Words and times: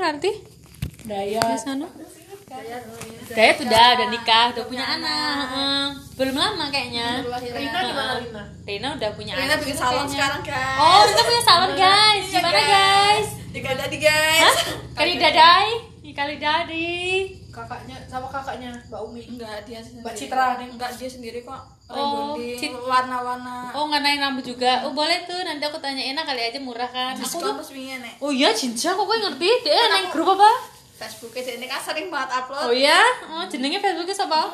Nanti 0.00 0.32
Daya. 1.04 1.40
di 1.44 1.58
sana. 1.60 1.86
Dayat 3.30 3.56
udah 3.62 3.86
udah 3.94 4.06
nikah, 4.10 4.46
udah 4.56 4.64
punya 4.66 4.82
anak. 4.82 5.44
Heeh. 5.54 5.84
Belum 6.18 6.34
lama 6.34 6.66
kayaknya. 6.72 7.22
Rina 7.22 7.78
gimana 7.84 8.12
Rina? 8.18 8.42
Rina 8.66 8.88
udah 8.98 9.10
punya 9.14 9.32
Rina 9.38 9.54
anak. 9.54 9.58
bikin 9.62 9.76
salon 9.76 9.92
kayaknya. 10.02 10.12
sekarang 10.18 10.42
guys 10.42 10.80
Oh, 10.82 11.00
Rina 11.06 11.22
punya 11.22 11.42
salon 11.46 11.72
guys. 11.78 12.24
Iya, 12.26 12.38
Gimana 12.40 12.60
guys? 12.60 13.28
Tiga 13.50 13.70
tadi 13.76 13.96
guys 13.98 14.42
Hah? 14.42 14.56
Kali 14.98 15.12
dadai? 15.20 15.68
Kali 16.10 16.36
dadi. 16.36 16.90
Kakaknya 17.48 17.96
sama 18.04 18.28
kakaknya 18.28 18.70
Mbak 18.90 19.00
Umi. 19.08 19.22
Enggak 19.24 19.62
dia 19.64 19.80
sendiri 19.80 20.04
Mbak 20.04 20.14
Citra 20.18 20.46
nih. 20.58 20.68
Enggak 20.74 20.90
dia 20.98 21.08
sendiri 21.08 21.38
kok 21.40 21.62
Oh, 21.90 22.38
warna-warna 22.86 23.74
Oh, 23.74 23.90
nganain 23.90 24.22
rambut 24.22 24.46
juga. 24.46 24.86
Oh, 24.86 24.94
boleh 24.94 25.26
tuh. 25.26 25.42
Nanti 25.42 25.66
aku 25.66 25.82
tanyain 25.82 26.14
lah 26.14 26.22
kali 26.22 26.38
aja 26.38 26.58
murah 26.62 26.86
kan. 26.86 27.18
Aku 27.18 27.42
tuh 27.42 27.54
nek 27.98 28.14
Oh 28.22 28.30
iya, 28.30 28.54
cinca 28.54 28.94
kok 28.94 29.04
gue 29.06 29.18
ngerti. 29.18 29.50
Dia 29.66 29.90
naik 29.90 30.14
grup 30.14 30.38
apa? 30.38 30.50
Facebooknya 31.00 31.40
dia 31.48 31.54
ini 31.56 31.66
kan 31.66 31.80
sering 31.80 32.12
banget 32.12 32.30
upload 32.44 32.60
Oh 32.68 32.72
iya? 32.76 33.00
Oh, 33.24 33.42
jenengnya 33.48 33.80
Facebooknya 33.80 34.12
siapa? 34.12 34.52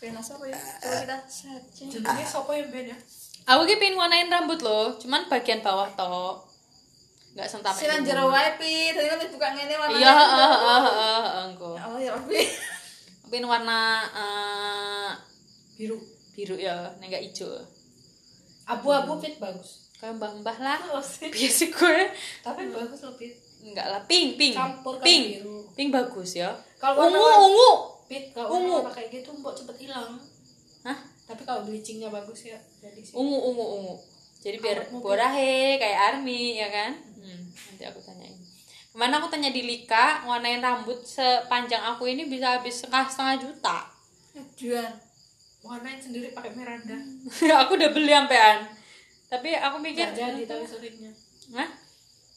Rina 0.00 0.18
siapa 0.24 0.44
ya? 0.48 0.56
Coba 0.56 0.96
kita 1.04 1.16
searching 1.28 1.88
Jenenge 1.92 2.24
sopo 2.24 2.50
yang 2.56 2.72
beda? 2.72 2.96
Aku 3.42 3.66
ki 3.66 3.76
pengen 3.76 3.98
warnain 3.98 4.30
rambut 4.30 4.58
loh, 4.62 4.94
cuman 4.96 5.26
bagian 5.28 5.60
bawah 5.60 5.90
tok. 5.98 6.46
Enggak 7.34 7.48
sentam. 7.48 7.74
Silan 7.74 8.00
jero 8.06 8.30
wae 8.30 8.54
pi, 8.56 8.92
tadi 8.94 9.08
kan 9.08 9.18
buka 9.18 9.48
ngene 9.56 9.74
warna 9.76 9.96
Iya, 9.98 10.10
heeh 10.14 10.48
heeh 10.52 10.80
heeh 10.86 11.42
engko. 11.50 11.70
Ya 11.74 11.82
Allah 11.88 12.00
ya 12.00 12.10
Rabbi 12.16 12.40
Pengen 13.32 13.48
warna 13.48 13.78
eh, 14.12 15.10
Biru. 15.80 15.96
Biru 16.32 16.56
ya, 16.56 16.92
nek 16.98 17.08
enggak 17.08 17.24
hijau. 17.28 17.52
Abu-abu 18.64 19.18
fit 19.20 19.36
bagus. 19.36 19.92
Kayak 20.00 20.18
mbah-mbah 20.18 20.56
lah. 20.58 20.80
Oh. 20.90 21.02
Biasa 21.02 21.64
gue. 21.68 21.98
Tapi 22.42 22.62
bagus 22.70 23.00
fit. 23.16 23.34
Enggak 23.62 23.86
lah, 23.86 24.00
pink, 24.10 24.34
pink. 24.34 24.54
Campur 24.58 24.98
pink. 24.98 25.38
biru. 25.38 25.58
Pink 25.78 25.90
bagus 25.94 26.34
ya. 26.34 26.50
Kalau 26.80 27.06
ungu, 27.06 27.18
warna- 27.20 27.42
ungu. 27.46 27.70
Fit 28.10 28.24
kalau 28.34 28.48
Ungu. 28.58 28.76
kayak 28.90 29.08
gitu 29.08 29.30
mbok 29.32 29.54
cepet 29.54 29.86
hilang. 29.86 30.18
Hah? 30.82 30.98
Tapi 31.24 31.46
kalau 31.46 31.62
bleachingnya 31.64 32.10
bagus 32.10 32.44
ya 32.44 32.58
jadi 32.82 32.98
sih. 33.00 33.14
Ungu, 33.14 33.38
ungu, 33.38 33.64
ungu. 33.78 33.94
Jadi 34.42 34.58
biar 34.58 34.90
borahe 34.90 35.78
kayak 35.78 35.98
army 36.12 36.58
ya 36.58 36.68
kan? 36.68 36.92
Hmm, 36.98 37.46
nanti 37.54 37.82
aku 37.86 38.02
tanyain. 38.02 38.34
Ke 38.90 38.96
mana 38.98 39.22
aku 39.22 39.30
tanya 39.30 39.48
di 39.48 39.62
Lika, 39.62 40.26
warnain 40.26 40.58
rambut 40.60 41.00
sepanjang 41.06 41.80
aku 41.94 42.10
ini 42.10 42.26
bisa 42.26 42.58
habis 42.58 42.82
setengah 42.82 43.06
setengah 43.08 43.36
juta. 43.38 43.78
Warnain 45.62 45.98
sendiri 46.02 46.34
pakai 46.34 46.52
Miranda. 46.58 46.98
aku 47.62 47.78
udah 47.78 47.90
beli 47.94 48.10
sampean. 48.10 48.66
Tapi 49.30 49.54
aku 49.56 49.76
mikir 49.78 50.10
Nggak 50.10 50.18
jadi 50.18 50.42
tapi 50.44 50.64
seringnya. 50.66 51.12
Hah? 51.54 51.70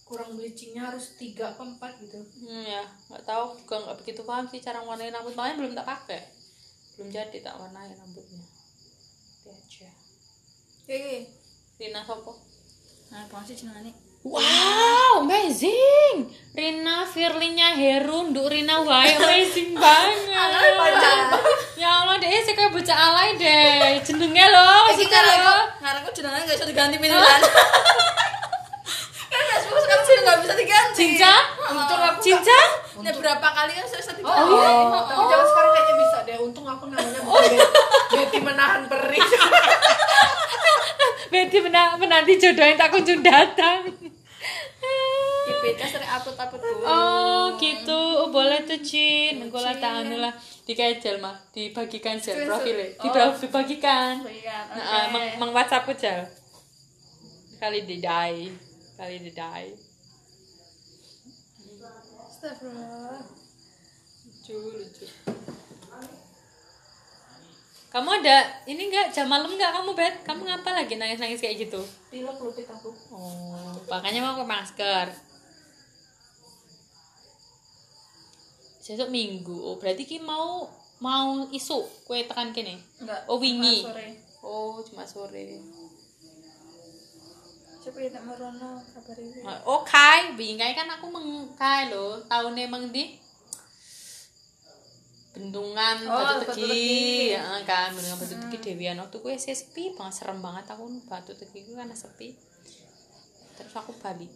Kurang 0.06 0.38
bleachingnya 0.38 0.94
harus 0.94 1.18
tiga 1.18 1.58
apa 1.58 1.66
empat 1.66 1.98
gitu. 1.98 2.22
Hmm, 2.46 2.62
ya, 2.62 2.86
nggak 3.10 3.26
tahu 3.26 3.58
juga 3.58 3.76
nggak 3.82 3.98
begitu 4.06 4.22
paham 4.22 4.46
sih 4.46 4.62
cara 4.62 4.86
warnain 4.86 5.10
rambut 5.10 5.34
makanya 5.34 5.58
belum 5.58 5.74
tak 5.74 5.88
pakai. 5.90 6.22
Belum 6.96 7.10
jadi 7.10 7.38
tak 7.42 7.58
warnain 7.58 7.98
rambutnya. 7.98 8.46
Itu 9.42 9.50
aja. 9.50 9.90
Oke 10.86 11.26
Rina 11.82 12.02
Sopo. 12.06 12.38
Nah, 13.10 13.26
masih 13.30 13.58
jenenge 13.58 14.05
Wow, 14.26 15.22
amazing. 15.22 16.26
Rina 16.52 17.06
Firlinya 17.06 17.70
Heru, 17.72 18.26
Nduk 18.26 18.48
Rina 18.48 18.82
wae 18.82 19.14
amazing 19.14 19.76
banget. 19.76 20.18
ya 21.76 21.90
Allah, 22.02 22.16
deh 22.16 22.32
saya 22.42 22.56
kayak 22.56 22.72
bocah 22.72 22.98
alay 22.98 23.36
deh. 23.36 24.02
Jenenge 24.02 24.46
loh, 24.48 24.88
Eh, 24.88 24.98
maksudnya 24.98 25.22
lagi 25.22 25.46
ngarangku 25.78 26.10
jenengan 26.10 26.42
gak 26.42 26.58
bisa 26.58 26.66
diganti 26.66 26.96
pilihan. 26.98 27.22
kan 29.28 29.44
Facebook 29.52 29.78
sekarang 29.78 30.04
sudah 30.04 30.24
gak 30.24 30.38
bisa 30.42 30.54
diganti. 30.56 30.96
Cinca? 30.98 31.34
Untung 31.70 32.02
aku 32.02 32.20
Cinca? 32.20 32.60
Ini 32.96 33.12
berapa 33.14 33.48
kali 33.48 33.72
kan 33.76 33.86
saya 33.86 34.00
bisa 34.00 34.12
Oh, 34.16 34.18
diganti. 34.18 34.54
iya. 34.56 34.70
Tapi 35.06 35.24
jangan 35.28 35.46
sekarang 35.46 35.70
kayaknya 35.70 35.96
bisa 36.00 36.18
deh. 36.24 36.38
Untung 36.40 36.66
aku 36.66 36.84
namanya 36.88 37.20
bukan 37.20 37.42
Betty. 37.44 37.60
Betty 38.10 38.40
menahan 38.42 38.82
perih. 38.88 39.22
Betty 41.28 41.58
mena- 41.60 41.94
menanti 41.96 42.34
jodohin 42.38 42.74
tak 42.74 42.90
kunjung 42.90 43.20
datang. 43.20 43.92
IPK 45.66 45.82
sering 45.90 46.12
upload-upload 46.14 46.62
dulu. 46.62 46.84
Oh 46.86 47.46
gitu, 47.58 48.02
oh, 48.22 48.30
boleh 48.30 48.62
tuh 48.70 48.78
Cin. 48.86 49.42
Engko 49.42 49.58
lah 49.58 49.74
tak 49.82 50.06
anu 50.06 50.22
lah 50.22 50.34
dikejel 50.66 51.18
mah, 51.18 51.34
dibagikan 51.50 52.22
jel 52.22 52.46
profilnya, 52.46 52.94
Oh. 53.02 53.34
Dibagikan. 53.38 54.22
Bagian, 54.22 54.64
oke. 54.70 54.82
Nah, 54.82 55.06
meng, 55.10 55.26
meng 55.42 55.52
WhatsApp 55.54 55.90
jel. 55.98 56.22
Kali 57.58 57.82
didai, 57.86 58.54
kali 58.98 59.16
didai. 59.26 59.74
Astagfirullah. 62.26 63.26
Lucu, 64.26 64.58
lucu. 64.78 65.06
Kamu 67.96 68.12
ada 68.12 68.44
ini 68.68 68.92
enggak 68.92 69.08
jam 69.16 69.32
malam 69.32 69.48
enggak 69.48 69.72
kamu 69.72 69.96
bet? 69.96 70.16
Kamu 70.28 70.44
ngapa 70.44 70.84
lagi 70.84 71.00
nangis-nangis 71.00 71.40
kayak 71.40 71.64
gitu? 71.64 71.80
Pilek 72.12 72.38
lu 72.44 72.52
fit 72.52 72.68
aku. 72.68 72.92
Oh, 73.08 73.72
makanya 73.88 74.20
mau 74.20 74.36
pakai 74.36 74.52
masker. 74.52 75.08
Besok 78.86 79.10
minggu. 79.10 79.58
Oh, 79.58 79.82
berarti 79.82 80.06
ki 80.06 80.22
mau 80.22 80.70
mau 81.02 81.50
isu 81.50 81.82
kue 82.06 82.30
tekan 82.30 82.54
kene. 82.54 82.78
Enggak. 83.02 83.26
Oh, 83.26 83.42
wingi. 83.42 83.82
cuma 83.82 83.90
Sore. 83.90 84.08
Oh, 84.46 84.74
cuma 84.86 85.04
sore. 85.04 85.46
Coba 87.82 87.98
kita 87.98 88.22
merono 88.22 88.82
kabar 88.94 89.18
ini. 89.18 89.42
Oh, 89.66 89.82
kai, 89.82 90.38
bingai 90.38 90.78
kan 90.78 90.86
aku 90.86 91.10
mengkai 91.10 91.90
loh. 91.90 92.22
Tahun 92.30 92.54
emang 92.54 92.94
di 92.94 93.26
bendungan 95.36 96.08
Oh, 96.08 96.16
batu 96.16 96.56
tegi 96.56 97.36
ya 97.36 97.60
kan 97.68 97.92
bendungan 97.92 98.16
batu 98.16 98.36
tegi 98.48 98.58
dewian 98.72 98.96
waktu 99.04 99.20
gue 99.20 99.36
sih 99.36 99.52
sepi 99.52 99.92
banget 99.92 100.24
serem 100.24 100.40
banget 100.40 100.64
aku 100.72 100.88
batu 101.12 101.36
tegi 101.36 101.68
gue 101.68 101.76
karena 101.76 101.92
sepi 101.92 102.32
terus 103.60 103.76
aku 103.76 103.92
balik 104.00 104.32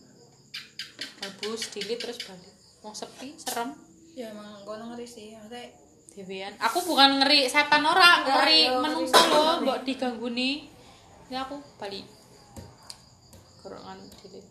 Mabus, 1.23 1.71
dilit 1.71 1.99
terus 2.03 2.19
balik 2.27 2.51
mau 2.83 2.91
sepi 2.91 3.31
serem 3.39 3.71
Ya 4.19 4.27
emang 4.29 4.59
gue 4.59 4.75
ngeri 4.75 5.07
sih. 5.07 5.31
Maksudnya 5.31 5.63
dewian 6.09 6.51
aku 6.59 6.83
bukan 6.83 7.21
ngeri 7.21 7.47
setan 7.47 7.79
ora 7.81 8.19
Enggak, 8.19 8.43
ngeri 8.43 8.61
menungso 8.75 9.15
loh 9.29 9.61
mbok 9.63 9.87
diganggu 9.87 10.27
nih 10.29 10.67
ya 11.29 11.45
aku 11.45 11.61
balik 11.79 12.03
kerongan 13.61 13.95
dilit 14.19 14.43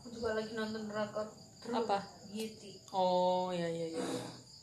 Aku 0.00 0.06
juga 0.08 0.38
lagi 0.38 0.54
nonton 0.54 0.86
drakor. 0.86 1.26
Apa? 1.66 1.98
Beauty. 2.30 2.72
oh 2.90 3.50
ya 3.50 3.66
ya 3.66 3.86
ya 3.90 4.02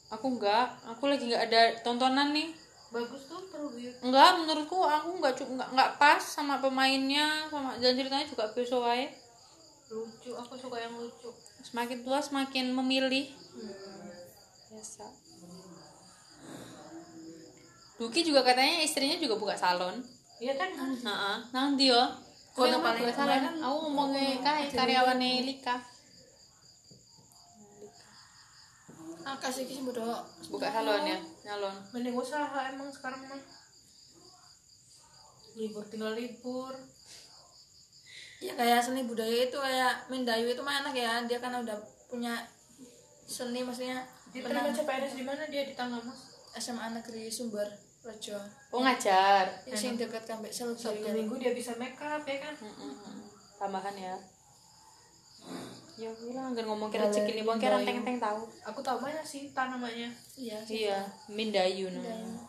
aku 0.09 0.34
enggak 0.34 0.66
aku 0.84 1.08
lagi 1.08 1.24
nggak 1.24 1.44
ada 1.48 1.62
tontonan 1.84 2.34
nih 2.34 2.50
Bagus 2.90 3.28
tuh 3.28 3.40
True 3.48 3.69
Beauty. 3.69 4.02
enggak 4.02 4.40
menurutku 4.40 4.75
aku 4.78 5.19
nggak 5.19 5.34
cu- 5.36 5.52
nggak 5.52 5.69
nggak 5.72 5.92
pas 5.96 6.19
sama 6.19 6.58
pemainnya 6.58 7.48
sama 7.48 7.78
dan 7.78 7.94
ceritanya 7.94 8.25
juga 8.25 8.50
biasa 8.50 8.75
wae 8.80 9.06
Lucu. 9.88 10.31
Aku 10.31 10.56
suka 10.56 10.80
yang 10.80 10.96
lucu. 10.96 11.28
Semakin 11.61 12.01
tua 12.05 12.19
semakin 12.22 12.73
memilih 12.73 13.29
biasa 14.72 15.05
Duki 18.01 18.25
juga 18.25 18.41
katanya 18.41 18.81
istrinya 18.81 19.17
juga 19.22 19.38
buka 19.38 19.53
salon 19.53 20.01
Iya 20.41 20.57
kan? 20.57 20.73
Nang 21.53 21.77
ndi 21.77 21.94
yo? 21.94 22.01
Kowe 22.57 22.66
paling 22.66 23.05
buka 23.05 23.13
salon. 23.13 23.61
Aku 23.61 23.77
ngomongnya 23.85 24.41
kae 24.41 24.66
karyawane 24.73 25.45
Lika. 25.45 25.77
ah 29.21 29.38
kasih 29.38 29.69
kisah 29.69 29.85
bodoh. 29.85 30.17
Buka 30.50 30.66
salon 30.73 31.05
ya, 31.05 31.21
nyalon. 31.45 31.77
Mending 31.94 32.17
usaha 32.17 32.73
emang 32.73 32.89
sekarang 32.89 33.21
mah. 33.29 33.38
Libur 35.53 35.85
tinggal 35.85 36.17
libur. 36.17 36.73
Ya 38.41 38.53
kayak 38.57 38.81
seni 38.81 39.06
budaya 39.06 39.47
itu 39.47 39.53
kayak 39.53 40.09
Mendayu 40.09 40.50
itu 40.50 40.62
mah 40.66 40.81
enak 40.81 40.96
ya. 40.97 41.22
Dia 41.29 41.38
kan 41.38 41.53
udah 41.53 41.78
punya 42.09 42.34
seni 43.24 43.62
maksudnya 43.62 44.01
Diterima 44.31 44.71
CPNS 44.71 45.13
di 45.19 45.24
mana 45.27 45.44
dia 45.48 45.63
di 45.68 45.75
tangga 45.77 46.00
mas? 46.01 46.31
SMA 46.57 46.98
Negeri 46.98 47.31
Sumber 47.31 47.68
Rejo. 48.01 48.39
Oh 48.74 48.81
ngajar. 48.81 49.45
Ya 49.68 49.75
sing 49.77 49.95
dekat 49.95 50.25
kan 50.25 50.42
Mbak 50.42 50.51
Sel 50.51 50.74
Sabtu 50.74 51.06
minggu 51.13 51.38
dia 51.38 51.54
bisa 51.54 51.77
make 51.77 51.95
up 52.01 52.25
ya 52.25 52.38
kan? 52.42 52.56
Mm-mm. 52.57 53.24
Tambahan 53.62 53.94
ya. 53.94 54.15
Ya 56.00 56.10
bilang 56.18 56.56
anggar 56.56 56.65
ngomong 56.65 56.89
kira 56.89 57.06
cek 57.13 57.30
ini, 57.30 57.45
bang 57.45 57.62
kira 57.62 57.77
teng-teng 57.77 58.18
tahu. 58.18 58.42
Aku 58.65 58.81
tahu 58.81 58.98
banyak 59.06 59.21
sih 59.21 59.54
tak 59.54 59.69
namanya. 59.69 60.10
Iya 60.33 60.57
sih. 60.65 60.88
Iya, 60.88 60.98
Mindayu 61.30 61.94
namanya. 61.94 62.25
Mendayu. 62.25 62.42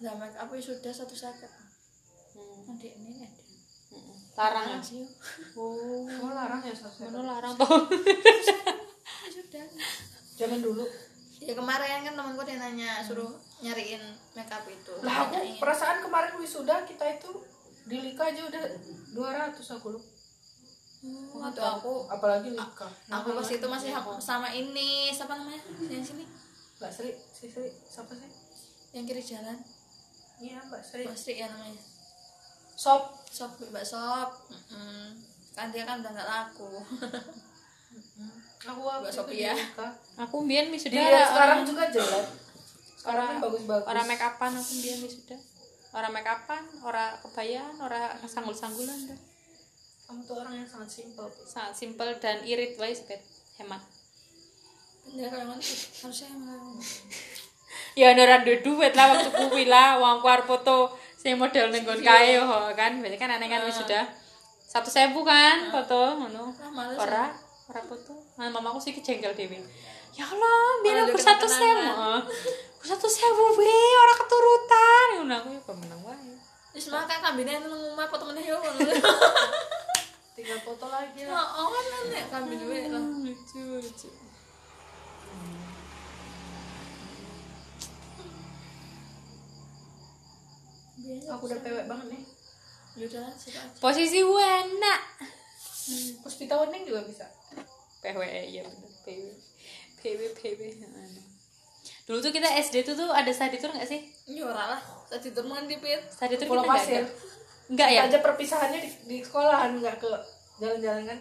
Nah, 0.00 0.14
make 0.20 0.36
up 0.36 0.48
ya 0.52 0.60
sudah 0.60 0.92
satu 0.92 1.16
saket. 1.16 1.48
Hmm, 2.36 2.68
Nanti 2.68 2.92
ini. 2.92 3.09
Larang? 4.40 4.80
Sih. 4.80 5.04
Oh, 5.52 6.08
Oh 6.08 6.32
larang 6.32 6.64
ya 6.64 6.72
sosmed. 6.72 7.12
mana 7.12 7.36
larang 7.36 7.52
tuh? 7.54 7.68
Sudah. 9.36 9.66
Jangan 10.34 10.60
dulu. 10.64 10.84
Ya 11.40 11.52
kemarin 11.52 12.00
kan 12.02 12.16
temanku 12.16 12.40
dia 12.44 12.56
nanya 12.56 13.04
suruh 13.04 13.28
nyariin 13.60 14.00
make 14.32 14.48
up 14.48 14.64
itu. 14.64 14.92
Lah 15.04 15.28
aku 15.28 15.60
perasaan 15.60 16.00
kemarin 16.00 16.36
wisuda 16.36 16.84
kita 16.84 17.04
itu 17.10 17.30
di 17.84 18.00
Lika 18.00 18.28
aja 18.28 18.44
udah 18.44 18.64
200 19.12 19.76
aku 19.76 19.88
lu. 19.92 20.00
waktu 21.32 21.56
aku 21.56 22.04
apalagi 22.12 22.52
nikah 22.52 22.92
aku 23.08 23.32
pas 23.32 23.48
itu 23.48 23.64
masih 23.64 23.88
sama 24.20 24.52
ini 24.52 25.08
siapa 25.08 25.32
namanya 25.32 25.56
yang 25.88 26.04
sini 26.04 26.28
mbak 26.76 26.92
Sri 26.92 27.16
si 27.32 27.48
Sri 27.48 27.72
siapa 27.88 28.12
sih 28.12 28.28
yang 28.92 29.08
kiri 29.08 29.24
jalan 29.24 29.56
iya 30.44 30.60
mbak 30.60 30.84
Sri 30.84 31.08
Mbak 31.08 31.16
Sri 31.16 31.40
ya 31.40 31.48
namanya 31.48 31.80
sop. 32.80 33.02
Sop 33.30 33.52
Mbak 33.60 33.86
Sop 33.86 34.30
kan 35.54 35.70
dia 35.70 35.86
kan 35.86 36.00
udah 36.02 36.10
nggak 36.10 36.28
laku. 36.28 36.82
Aku 38.66 38.80
Mbak 38.82 39.12
Sophia. 39.12 39.54
nikah 39.54 39.92
aku 40.18 40.36
mbien 40.42 40.66
wisuda 40.72 40.98
dia 40.98 41.22
sekarang 41.28 41.62
juga 41.62 41.84
jelek 41.92 42.26
sekarang 43.00 43.24
ora 43.24 43.32
kan 43.32 43.44
bagus-bagus. 43.44 43.86
ora 43.86 44.00
make 44.04 44.24
upan 44.24 44.52
aku 44.56 44.72
mbien 44.82 44.98
wisuda 45.04 45.36
ora 45.94 46.08
make 46.10 46.26
upan 46.26 46.64
ora 46.82 47.04
kebayaan 47.22 47.76
ora 47.78 48.18
sanggul-sanggulan 48.26 48.98
dah. 49.12 49.20
Kamu 50.10 50.26
tuh 50.26 50.42
orang 50.42 50.58
yang 50.58 50.66
sangat 50.66 50.90
simpel. 50.90 51.30
Sangat 51.46 51.70
simpel 51.78 52.10
dan 52.18 52.42
irit 52.42 52.74
wae 52.82 52.90
sepet 52.90 53.22
hemat. 53.62 53.78
Kayak 55.06 55.46
mana 55.46 55.62
harusnya 56.02 56.28
emang. 56.34 56.82
Ya 57.94 58.10
ora 58.10 58.42
duwe 58.42 58.58
duit 58.58 58.92
lah 58.98 59.06
waktu 59.14 59.30
kuwi 59.30 59.70
lah 59.70 60.02
wong 60.02 60.18
aku 60.18 60.26
arep 60.26 60.46
foto 60.50 60.98
sing 61.20 61.36
model 61.36 61.68
ning 61.68 61.84
nggon 61.84 62.00
kae 62.00 62.40
yo 62.40 62.48
kan? 62.72 62.96
Berarti 63.04 63.18
kan 63.20 63.28
aneh 63.36 63.48
kan 63.52 63.60
wisuda 63.68 64.08
satu 64.64 64.88
sewu 64.88 65.20
kan 65.20 65.68
foto 65.68 66.16
ngono. 66.16 66.56
Ah, 66.56 66.96
ora 66.96 67.24
ora 67.68 67.82
foto. 67.84 68.16
Nah 68.40 68.48
mamaku 68.48 68.80
sih 68.80 68.96
kejengkel 68.96 69.36
dewe 69.36 69.60
ya 70.16 70.24
Allah 70.24 70.80
biar 70.80 71.04
aku 71.04 71.20
satu 71.20 71.44
sewu. 71.44 71.84
Heeh. 71.84 72.20
aku 72.80 72.84
satu 72.88 73.04
sewu 73.04 73.60
we 73.60 73.76
ora 74.00 74.14
keturutan. 74.16 75.06
Ngono 75.20 75.34
aku 75.44 75.48
ya 75.52 75.60
pemenang 75.68 76.00
wae. 76.08 76.32
Terus 76.72 76.86
malah 76.88 77.04
kan 77.04 77.20
kambingnya 77.20 77.60
itu 77.60 77.68
ngomong 77.68 78.08
foto 78.08 78.24
meneh 78.32 78.44
yo 78.50 78.56
tinggal 80.40 80.56
foto 80.64 80.88
lagi 80.88 81.28
lah. 81.28 81.44
Oh, 81.60 81.68
kan 81.68 81.84
nek 82.08 82.24
kambing 82.32 82.64
gue 82.64 82.78
lah. 82.88 83.02
lucu 83.02 83.60
lucu 83.60 84.08
aku 91.26 91.42
udah 91.50 91.58
pewek 91.62 91.86
banget 91.90 92.06
nih. 92.14 92.22
Ya 92.98 93.04
udah 93.06 93.20
lah, 93.22 93.34
situ 93.38 93.54
aja. 93.54 93.70
posisi 93.78 94.18
wana 94.26 94.94
Puspita 96.22 96.58
Wening 96.58 96.84
juga 96.86 97.06
bisa? 97.06 97.26
PW 98.02 98.20
ya 98.50 98.62
bener. 98.66 98.90
PW 99.06 99.24
PW 100.00 100.20
PW 100.34 100.60
dulu 102.10 102.18
tuh 102.18 102.34
kita 102.34 102.50
SD 102.58 102.82
tuh 102.82 102.98
tuh 102.98 103.06
ada 103.14 103.30
study 103.30 103.54
tour 103.62 103.70
nggak 103.70 103.86
sih? 103.86 104.02
Ora 104.42 104.74
lah. 104.74 104.82
Tadi 105.06 105.30
tur 105.30 105.46
mangan 105.46 105.70
dipit. 105.70 106.02
study 106.10 106.34
tour 106.34 106.50
Pulau 106.50 106.66
kita 106.66 106.74
nggak 106.74 106.82
Pasir. 106.82 107.02
ada? 107.06 107.10
Nggak 107.70 107.88
ya? 107.94 108.00
Aja 108.10 108.18
perpisahannya 108.18 108.78
di, 108.82 108.90
di 109.06 109.16
sekolahan 109.22 109.78
nggak 109.78 109.96
ke 110.02 110.10
jalan-jalan 110.58 111.06
kan? 111.06 111.18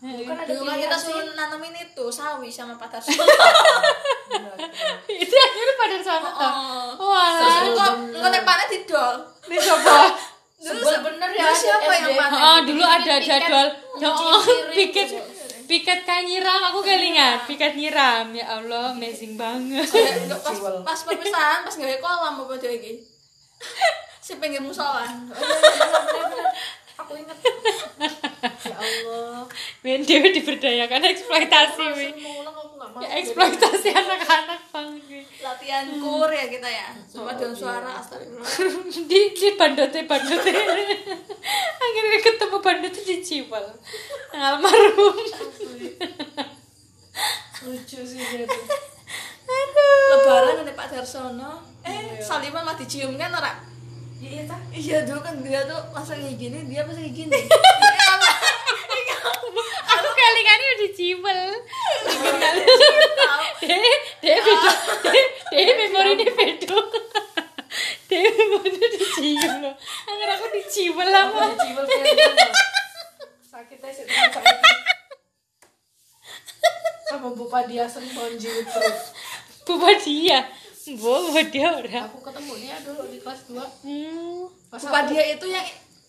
Bukan 0.00 0.32
ada 0.32 0.48
Dulu 0.48 0.72
kita 0.80 0.96
suruh 0.96 1.36
nanemin 1.36 1.76
itu 1.76 2.04
sawi 2.08 2.48
sama 2.48 2.80
benar. 2.80 3.04
itu 5.22 5.36
akhirnya 5.36 5.74
pada 5.76 5.96
sana 6.00 6.28
tuh 6.30 6.52
Oh. 6.98 7.10
wah. 7.10 7.36
Terus 7.36 7.76
kok 7.76 7.92
kok 8.14 8.42
panen 8.42 8.66
didol. 8.68 9.14
ini 9.48 9.56
coba. 9.58 9.96
Dulu 10.62 10.86
ya 10.86 10.98
dulu 11.02 11.54
siapa 11.58 11.90
yang 11.90 12.14
panen? 12.14 12.38
oh 12.38 12.58
dulu 12.62 12.84
ada 12.86 13.14
Piket, 13.18 13.26
jadwal. 13.26 13.68
oh, 14.06 14.42
piket 14.76 15.08
piket 15.66 15.98
kayak 16.04 16.24
nyiram. 16.24 16.60
Aku 16.70 16.80
kelingan 16.80 17.42
piket 17.44 17.74
nyiram. 17.74 18.30
Ya 18.30 18.46
Allah 18.48 18.92
amazing 18.92 19.34
banget. 19.34 19.86
Pas 20.46 20.58
pas 20.84 21.00
perpisahan 21.02 21.62
pas 21.62 21.74
gawe 21.74 21.96
kolam 21.98 22.34
apa 22.46 22.54
dia 22.58 22.72
iki. 22.72 23.02
Si 24.22 24.38
pengen 24.38 24.62
musola. 24.62 25.02
Oh, 25.02 25.42
aku 26.98 27.12
ingat. 27.18 27.38
Ya 28.62 28.76
Allah. 28.78 29.42
Men 29.82 30.06
Dewi 30.06 30.30
diberdayakan 30.30 31.02
eksploitasi 31.10 31.86
wi 31.98 32.08
ya, 33.00 33.08
eksploitasi 33.22 33.88
anak-anak 34.02 34.60
banget 34.68 35.24
Latihan 35.42 35.86
kur 35.98 36.30
ya 36.30 36.46
kita 36.46 36.68
ya. 36.68 36.88
Cuma 37.08 37.32
dengan 37.34 37.56
suara 37.56 37.98
astagfirullah. 37.98 38.46
di 39.10 39.20
di 39.32 39.48
bandote 39.56 40.04
bandote. 40.06 40.52
Akhirnya 41.84 42.18
ketemu 42.22 42.56
bandote 42.60 43.00
di 43.02 43.16
Cipal 43.24 43.66
almarhum. 44.32 45.16
Lucu 47.62 48.00
sih 48.02 48.20
dia 48.20 48.44
tuh. 48.46 48.64
Lebaran 50.12 50.62
ada 50.66 50.72
Pak 50.74 50.86
Darsono. 50.92 51.62
Eh, 51.82 52.22
Saliman 52.22 52.62
mah 52.62 52.76
dicium 52.78 53.18
kan 53.18 53.34
ora? 53.34 53.72
iya 54.22 54.46
iya, 54.46 54.56
Iya 54.70 54.96
dulu 55.02 55.18
kan 55.18 55.34
dia 55.42 55.66
tuh 55.66 55.82
masa 55.90 56.14
kayak 56.14 56.38
gini, 56.38 56.70
dia 56.70 56.86
pas 56.86 56.94
kayak 56.94 57.10
gini. 57.10 57.40
Kelingannya 60.32 60.70
di 60.80 60.88
Cipal 60.96 61.40
deh 63.60 63.78
deh 64.24 64.38
beda 64.40 64.72
deh 65.12 65.26
deh 65.52 65.74
memori 65.76 66.10
ini 66.16 66.26
beda. 66.32 66.78
Deh 68.08 68.22
memori 68.32 68.70
di 68.72 69.00
cium 69.12 69.54
loh 69.60 69.74
akhirnya 69.76 70.34
aku 70.40 70.46
di 70.56 70.62
Cipal 70.72 71.08
lah 71.08 71.28
aku. 71.28 71.36
di 71.52 71.56
cibel 71.60 71.84
kayak 71.84 72.52
sakitnya 73.44 73.90
sih 73.92 74.04
sakit. 74.08 74.56
Sama 77.12 77.28
Bu 77.36 77.44
Padia 77.52 77.84
senton 77.84 78.40
terus 78.40 79.00
Bapak 79.68 80.00
dia 80.00 80.48
Bapak 80.82 81.46
dia 81.52 81.68
orang 81.68 82.08
aku 82.08 82.18
ketemu 82.24 82.52
dia 82.56 82.76
dulu 82.80 83.04
di 83.06 83.18
kelas 83.20 83.40
2 83.52 83.60
hmm. 83.60 84.40
Bapak 84.72 85.02
dia 85.12 85.22
itu 85.36 85.46
yang 85.46 85.66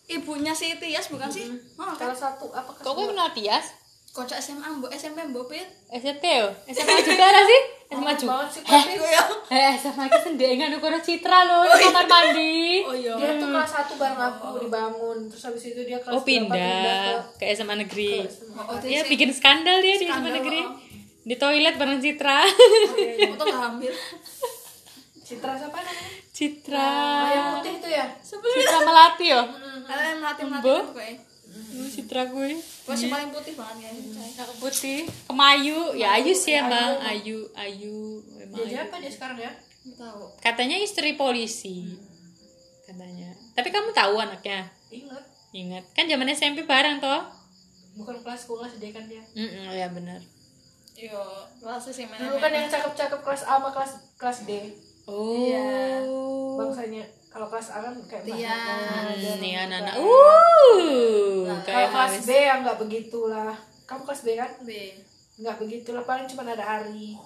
ibunya 0.10 0.54
si 0.56 0.76
Tias 0.80 1.08
bukan 1.08 1.30
sih? 1.32 1.48
Oh, 1.80 1.94
kelas 1.96 2.20
satu 2.20 2.52
apa 2.52 2.72
kok 2.76 2.96
kenal 2.96 3.30
Tias 3.36 3.83
Kocok 4.14 4.38
SMA, 4.38 4.68
mbok 4.78 4.94
SMP 4.94 5.26
mbok 5.26 5.50
pit. 5.50 5.66
SMP 5.90 6.38
yo? 6.38 6.46
SMA 6.70 7.02
juga 7.10 7.34
lah 7.34 7.42
sih. 7.50 7.62
SMA 7.90 7.98
Banget 7.98 8.18
juga. 8.22 8.30
Banget 8.38 8.50
sih 8.54 8.62
tapi 8.62 8.94
eh 9.58 9.74
SMA 9.74 10.04
kita 10.06 10.22
sendiri 10.22 10.52
nggak 10.54 10.78
ukuran 10.78 11.02
citra 11.02 11.40
loh 11.50 11.66
di 11.66 11.82
kamar 11.82 12.06
mandi. 12.06 12.86
Oh 12.86 12.94
iya. 12.94 13.18
dia 13.18 13.42
tuh 13.42 13.50
kelas 13.50 13.70
satu 13.74 13.94
bareng 13.98 14.22
aku 14.22 14.70
dibangun. 14.70 15.18
Terus 15.34 15.44
habis 15.50 15.66
itu 15.66 15.82
dia 15.82 15.98
kelas 15.98 16.14
oh 16.14 16.22
berapa 16.22 16.30
pindah 16.30 17.26
ke 17.42 17.46
SMA 17.58 17.76
negeri. 17.82 18.22
Oh, 18.54 18.78
ya 18.86 19.02
dia 19.02 19.10
bikin 19.10 19.34
skandal 19.34 19.82
dia 19.82 19.98
di 19.98 20.06
SMA 20.06 20.30
negeri. 20.30 20.62
oh. 20.62 20.78
di 21.26 21.34
toilet 21.34 21.74
bareng 21.82 21.98
Citra. 21.98 22.46
Foto 23.34 23.44
nggak 23.50 23.66
ambil. 23.66 23.94
Citra 25.26 25.52
siapa 25.58 25.78
namanya? 25.82 26.10
Citra. 26.30 26.94
Oh, 27.02 27.30
yang 27.34 27.48
putih 27.58 27.74
itu 27.82 27.90
ya? 27.90 28.06
Citra 28.22 28.80
Melati 28.86 29.26
yo? 29.34 29.42
Kan 29.90 29.98
pokoknya. 30.94 31.33
Hmm, 31.54 31.86
Citra 31.86 32.26
gue. 32.28 32.58
Gua 32.58 32.96
sih 32.98 33.14
paling 33.14 33.30
putih 33.30 33.54
banget 33.54 33.94
ya. 33.94 34.42
Aku 34.42 34.54
putih. 34.58 35.06
Kemayu. 35.30 35.94
Ya 35.94 36.18
Ayu 36.18 36.34
sih 36.34 36.58
emang. 36.58 36.98
Ayu 36.98 37.46
Ayu 37.54 38.26
emang 38.42 38.66
dia 38.66 38.82
Ayu. 38.82 38.90
apa 38.90 38.96
dia 38.98 39.12
sekarang 39.14 39.38
ya? 39.38 39.54
Tahu. 39.84 40.24
katanya 40.40 40.80
istri 40.80 41.14
polisi 41.14 42.00
katanya. 42.88 43.36
Tapi 43.52 43.68
kamu 43.68 43.92
tahu 43.92 44.16
anaknya? 44.16 44.72
Ingat. 44.88 45.24
Ingat. 45.52 45.84
Kan 45.92 46.08
zaman 46.08 46.32
SMP 46.32 46.64
bareng 46.64 47.04
toh? 47.04 47.22
Bukan 47.94 48.24
kelas 48.24 48.48
kelas 48.48 48.80
D 48.80 48.90
kan 48.90 49.06
dia. 49.06 49.22
Mm 49.36 49.70
ya 49.70 49.92
benar 49.92 50.24
Yo, 50.94 51.20
kelas 51.60 51.90
sih 51.90 52.06
mana? 52.06 52.22
dulu 52.22 52.38
kan 52.38 52.54
yang 52.54 52.70
cakep-cakep 52.70 53.20
kelas 53.26 53.44
A 53.44 53.58
sama 53.60 53.70
kelas 53.70 53.92
kelas 54.16 54.40
D. 54.48 54.52
Oh. 55.04 55.36
Iya. 55.36 56.08
bangsanya 56.56 57.04
kalau 57.34 57.50
kelas 57.50 57.68
A 57.68 57.82
kan 57.82 57.96
kayak 58.06 58.24
Tian. 58.24 58.46
Nana, 58.46 59.10
Hmm, 59.10 59.42
anak-anak 59.42 59.82
kan. 59.90 59.96
uh 59.98 61.42
Nah, 61.44 61.60
kayak 61.60 61.78
kalau 61.84 61.90
kelas 61.92 62.16
B 62.20 62.30
ya 62.32 62.54
nggak 62.62 62.78
begitulah. 62.78 63.54
Kamu 63.84 64.02
kelas 64.04 64.22
B 64.22 64.30
kan? 64.34 64.52
B. 64.62 64.70
nggak 65.34 65.58
begitulah 65.58 66.04
paling 66.04 66.30
cuma 66.30 66.46
ada 66.46 66.62
Ari. 66.62 67.18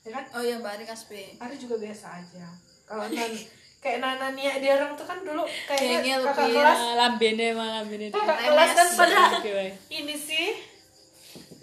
Ya 0.00 0.10
kan? 0.10 0.24
Oh 0.32 0.40
iya, 0.40 0.56
Mbak 0.56 0.72
Ari 0.72 0.84
kelas 0.84 1.04
B. 1.04 1.12
Ari 1.36 1.54
juga 1.54 1.76
biasa 1.76 2.16
aja. 2.16 2.48
Kalau 2.82 3.06
nan 3.06 3.32
kayak 3.78 3.98
Nana 3.98 4.32
Nia 4.32 4.56
dia 4.56 4.72
orang 4.74 4.92
tuh 4.94 5.04
kan 5.04 5.20
dulu 5.20 5.44
kayaknya 5.66 6.00
Kayaknya 6.00 6.14
kakak 6.22 6.36
lebih 6.42 6.56
kelas 6.58 6.78
Ah, 6.78 6.92
lambene 6.98 7.46
malah 7.52 7.72
lambene 7.78 8.06
kakak 8.08 8.38
MS. 8.38 8.48
kelas 8.50 8.70
kan 8.70 8.88
pada 8.94 9.22
ini 9.90 10.16
sih. 10.16 10.48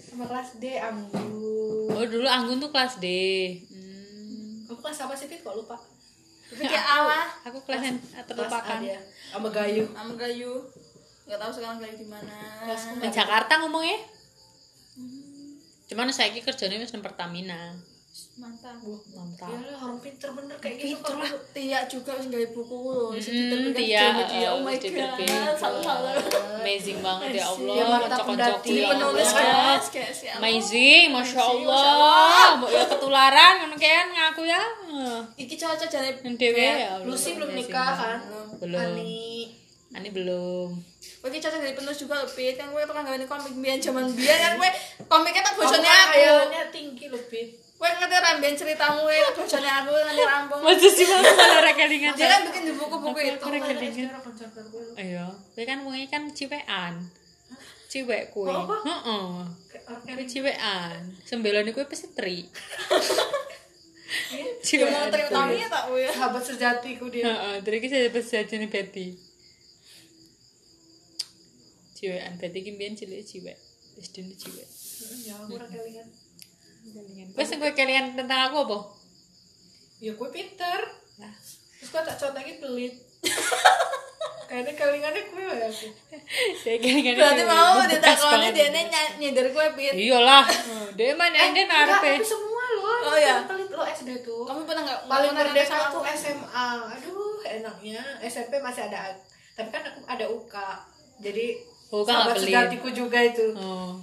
Sama 0.07 0.25
kelas 0.25 0.49
D 0.55 0.77
Anggun. 0.77 1.29
Oh 1.89 2.05
dulu 2.05 2.27
Anggun 2.27 2.57
tuh 2.59 2.69
kelas 2.69 2.97
D. 2.97 3.07
Hmm. 3.67 4.65
kamu 4.67 4.79
kelas 4.79 4.99
apa 4.99 5.13
sih 5.13 5.25
Fit? 5.25 5.41
Kok 5.41 5.57
lupa 5.57 5.77
Tapi 6.47 6.63
kayak 6.63 6.87
Allah. 6.87 7.25
aku 7.43 7.59
A 8.15 8.21
terlupakan 8.23 8.79
sama 9.27 9.49
Gayu 9.51 9.83
Sama 9.91 10.13
Gayu. 10.15 10.53
Gak 11.27 11.39
tahu 11.43 11.51
sekarang 11.51 11.77
Gayu 11.83 11.95
di 11.99 12.07
mana. 12.07 12.35
di 13.03 13.09
Jakarta 13.11 13.53
ngomongnya 13.59 13.99
cuman 15.87 16.11
saya 16.11 16.35
kerjanya 16.43 16.83
nang 16.83 16.99
Pertamina 16.99 17.71
Mantap. 18.37 18.77
mantap 19.13 19.49
ya 19.49 19.59
lah 19.61 19.77
orang 19.81 19.97
pinter 20.01 20.29
bener 20.33 20.57
kayak 20.57 20.77
gitu 20.77 21.01
Pinter 21.01 21.15
lah. 21.21 21.31
Tia 21.53 21.79
juga 21.85 22.09
harus 22.17 22.25
gawe 22.29 22.47
buku 22.53 22.75
loh. 22.81 23.09
Mm, 23.13 23.21
Diterbitkan 23.21 23.77
Tia, 23.77 24.01
Gramedia. 24.01 24.47
Oh 24.53 24.61
my 24.61 24.73
god. 24.73 24.81
diterbitkan. 24.81 25.53
Salah-salah. 25.57 26.13
amazing 26.61 26.97
banget 27.01 27.29
ya 27.37 27.45
Allah 27.45 27.75
Dia 27.77 27.85
mantap 27.85 28.17
kocok-kocok 28.25 28.61
pendati, 28.61 28.73
ya 28.73 28.87
Penulis 28.89 29.29
kelas 29.29 29.85
kayak 29.93 30.11
amazing 30.37 31.05
masya 31.13 31.41
Allah 31.41 32.41
mbok 32.57 32.69
ya 32.73 32.83
ketularan 32.89 33.53
ngono 33.61 33.75
kan 33.77 34.05
ngaku 34.09 34.41
ya 34.45 34.61
Iki 35.37 35.55
cocok 35.57 35.87
jadi 35.89 36.09
dewe 36.37 36.67
ya 36.81 36.91
Lucy 37.05 37.37
belum 37.37 37.53
nikah 37.53 37.93
kan 37.93 38.17
belum 38.57 38.81
Ani 38.81 39.53
Ani 39.95 40.09
belum. 40.13 40.77
Iki 41.25 41.37
cocok 41.41 41.59
jadi 41.63 41.73
penulis 41.73 41.97
juga 41.97 42.21
Pit. 42.27 42.59
Kan 42.59 42.69
kowe 42.75 42.83
tukang 42.83 43.07
gawe 43.07 43.17
komik 43.25 43.53
biyen 43.57 43.79
zaman 43.79 44.05
biyen 44.13 44.37
kan 44.37 44.53
kowe 44.59 44.69
komiknya 45.07 45.41
tak 45.41 45.53
kan 45.57 45.79
aku. 45.79 46.23
Tinggi 46.69 47.07
lebih. 47.07 47.66
Kowe 47.77 47.89
ngerti 47.93 48.17
ra 48.17 48.31
mbiyen 48.41 48.55
ceritamu 48.57 49.05
kowe 49.05 49.13
tak 49.13 49.33
bojone 49.37 49.69
aku 49.69 49.91
nganti 49.93 50.23
rampung. 50.25 50.61
Masa 50.65 50.89
sih 50.89 51.05
malah 51.05 51.33
malah 51.37 51.59
ra 51.61 51.71
kelingan. 51.79 52.13
Dia 52.17 52.27
kan 52.27 52.41
bikin 52.49 52.63
di 52.65 52.73
buku-buku 52.73 53.19
itu. 53.21 53.37
Aku 53.37 53.53
kelingan. 53.53 53.93
secara 53.93 54.19
konservator 54.25 54.65
gue. 54.73 54.85
Iya, 54.97 55.25
kowe 55.53 55.63
kan 55.63 55.77
wong 55.85 55.95
kan 56.09 56.23
ciwekan. 56.33 56.93
Ciwek 57.87 58.23
kowe. 58.33 58.49
Oh, 58.49 58.65
apa? 58.65 58.75
Heeh. 58.81 59.29
Orang 59.87 60.27
ciwekan. 60.27 60.99
Sembelane 61.21 61.69
kowe 61.69 61.85
pesitri. 61.85 62.49
Dia 64.27 64.43
Ciwekan. 64.65 64.91
mau 64.91 65.07
terima 65.13 65.29
utaminya 65.29 65.67
tak 65.69 65.83
kowe. 65.87 66.01
sahabat 66.01 66.43
sejatiku 66.43 67.05
dia. 67.13 67.23
Heeh, 67.29 67.55
terus 67.61 67.77
iki 67.77 67.87
saya 67.93 68.09
pas 68.09 68.25
jajane 68.25 68.67
Betty. 68.67 69.07
Ciwekan 71.93 72.33
Betty 72.41 72.59
ki 72.65 72.71
mbiyen 72.73 72.97
cilik 72.97 73.21
ciwek. 73.21 73.57
Wis 73.95 74.09
dene 74.09 74.33
ciwek. 74.33 74.65
Ya 75.29 75.37
aku 75.37 75.55
ora 75.61 75.65
kelingan. 75.69 76.09
Wes 77.33 77.49
kowe 77.53 77.71
kelingan 77.71 78.13
tentang 78.13 78.47
aku 78.47 78.57
apa? 78.63 78.77
Ya 79.99 80.11
gue 80.11 80.29
pinter. 80.29 80.79
Lah, 81.17 81.33
Terus 81.77 81.89
gue 81.89 82.01
tak 82.03 82.15
contohin 82.15 82.57
pelit. 82.57 82.93
Kayaknya 84.47 84.73
kelingannya 84.73 85.21
gue 85.27 85.43
ya 85.43 85.67
aku. 85.67 85.87
saya 86.57 86.77
kelingan. 86.77 87.13
Berarti 87.13 87.43
mau 87.43 87.83
ditakoni 87.83 88.47
banget. 88.49 88.55
dia 88.55 88.67
nyender 89.17 89.45
kowe, 89.51 89.67
Pit. 89.73 89.93
Iyalah, 89.93 90.45
dia 90.93 91.11
mah 91.13 91.27
Eh, 91.27 91.31
nyender 91.31 91.63
enggak, 91.63 91.83
narepe. 91.83 92.11
tapi 92.13 92.23
semua 92.23 92.65
loh. 92.73 92.97
Oh, 93.03 93.15
iya. 93.15 93.35
Pelit 93.43 93.69
lo 93.69 93.83
SD 93.83 94.09
tuh. 94.21 94.41
Kamu 94.43 94.63
pernah 94.63 94.83
enggak 94.83 94.99
paling 95.05 95.31
merdeka 95.31 95.77
aku? 95.87 95.99
SMA 96.07 96.67
aduh 96.87 97.17
enaknya 97.43 97.99
SMP 98.21 98.59
masih 98.59 98.83
ada 98.83 99.15
tapi 99.53 99.69
kan 99.69 99.81
aku 99.81 100.03
ada 100.03 100.25
UK 100.25 100.55
jadi 101.17 101.57
UK 101.87 102.03
nggak 102.03 102.13
sahabat 102.27 102.35
sejatiku 102.37 102.87
juga 102.91 103.19
itu 103.19 103.47
Oh. 103.55 103.95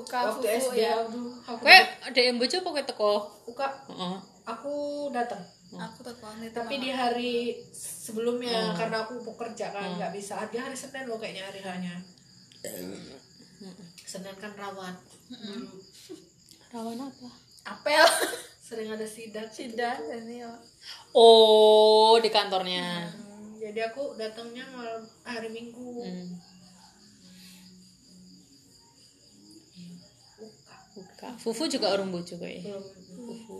Uka 0.00 0.18
waktu 0.26 0.42
fufu 0.42 0.70
SD 0.70 0.78
ya. 0.78 0.92
aduh 0.98 1.30
aku 1.42 1.60
Kowe 1.60 1.76
ada 2.00 2.20
yang 2.20 2.36
bojo 2.36 2.56
apa 2.56 2.68
kowe 2.70 2.82
teko? 2.84 3.12
UK 3.46 3.60
Heeh. 3.88 4.16
aku 4.44 4.74
datang 5.10 5.42
Aku 5.70 6.02
tak 6.02 6.16
tahu 6.16 6.34
nih 6.38 6.50
tapi 6.50 6.74
di 6.76 6.90
hari 6.90 7.34
sebelumnya 7.70 8.74
karena 8.74 9.04
aku 9.04 9.20
mau 9.20 9.36
kerja 9.36 9.70
kan 9.70 9.94
nggak 9.94 10.10
bisa 10.10 10.42
dia 10.46 10.60
hari 10.60 10.74
Senin 10.74 11.06
loh 11.06 11.14
kayaknya 11.14 11.46
hari 11.46 11.60
hanya 11.60 11.94
Senin 14.02 14.34
kan 14.34 14.52
rawan 14.52 14.94
dulu 15.28 15.68
Rawan 16.72 16.98
apa? 17.00 17.28
apel. 17.62 18.02
sering 18.62 18.86
ada 18.88 19.02
sidak 19.02 19.46
Sudah 19.48 19.98
ini 19.98 20.38
ya. 20.38 20.50
Oh, 21.10 22.14
di 22.16 22.30
kantornya. 22.30 23.10
Hmm, 23.10 23.58
jadi 23.58 23.90
aku 23.90 24.14
datangnya 24.14 24.62
malam 24.70 25.02
hari 25.22 25.50
Minggu 25.50 25.98
Hmm. 26.00 26.30
UK 31.00 31.08
Buka. 31.10 31.28
Fufu 31.36 31.64
juga 31.66 31.86
orang 31.90 32.08
bojo 32.08 32.34
kowe. 32.34 32.46
belum 32.46 32.84
Fufu. 33.18 33.56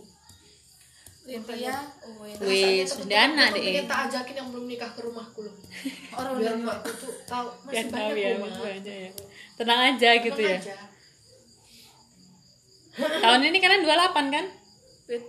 Limpia. 1.21 1.77
Oh, 2.01 2.25
ya. 2.25 2.33
Wis, 2.39 2.97
temen-temen 2.97 3.53
deh. 3.53 3.85
tak 3.85 3.99
ajakin 4.07 4.35
yang 4.35 4.49
belum 4.49 4.65
nikah 4.65 4.89
ke 4.89 5.01
rumahku 5.01 5.41
loh 5.41 5.53
Orang 6.17 6.33
biar 6.35 6.57
mbakku 6.57 6.89
tuh 6.91 7.13
tahu 7.23 7.45
Ya 7.69 7.85
masih 7.85 7.85
tahu 7.87 8.01
banyak 8.09 8.17
ya, 8.17 8.29
rumah 8.35 8.51
banyak 8.57 8.95
ya. 9.05 9.11
Tenang 9.53 9.79
aja 9.87 10.09
gitu 10.17 10.33
Tenang 10.33 10.49
ya. 10.49 10.57
aja. 10.57 10.75
Tahun 13.23 13.41
ini 13.43 13.57
kalian 13.57 13.81
28 13.81 14.35
kan? 14.35 14.45
Iya 15.07 15.19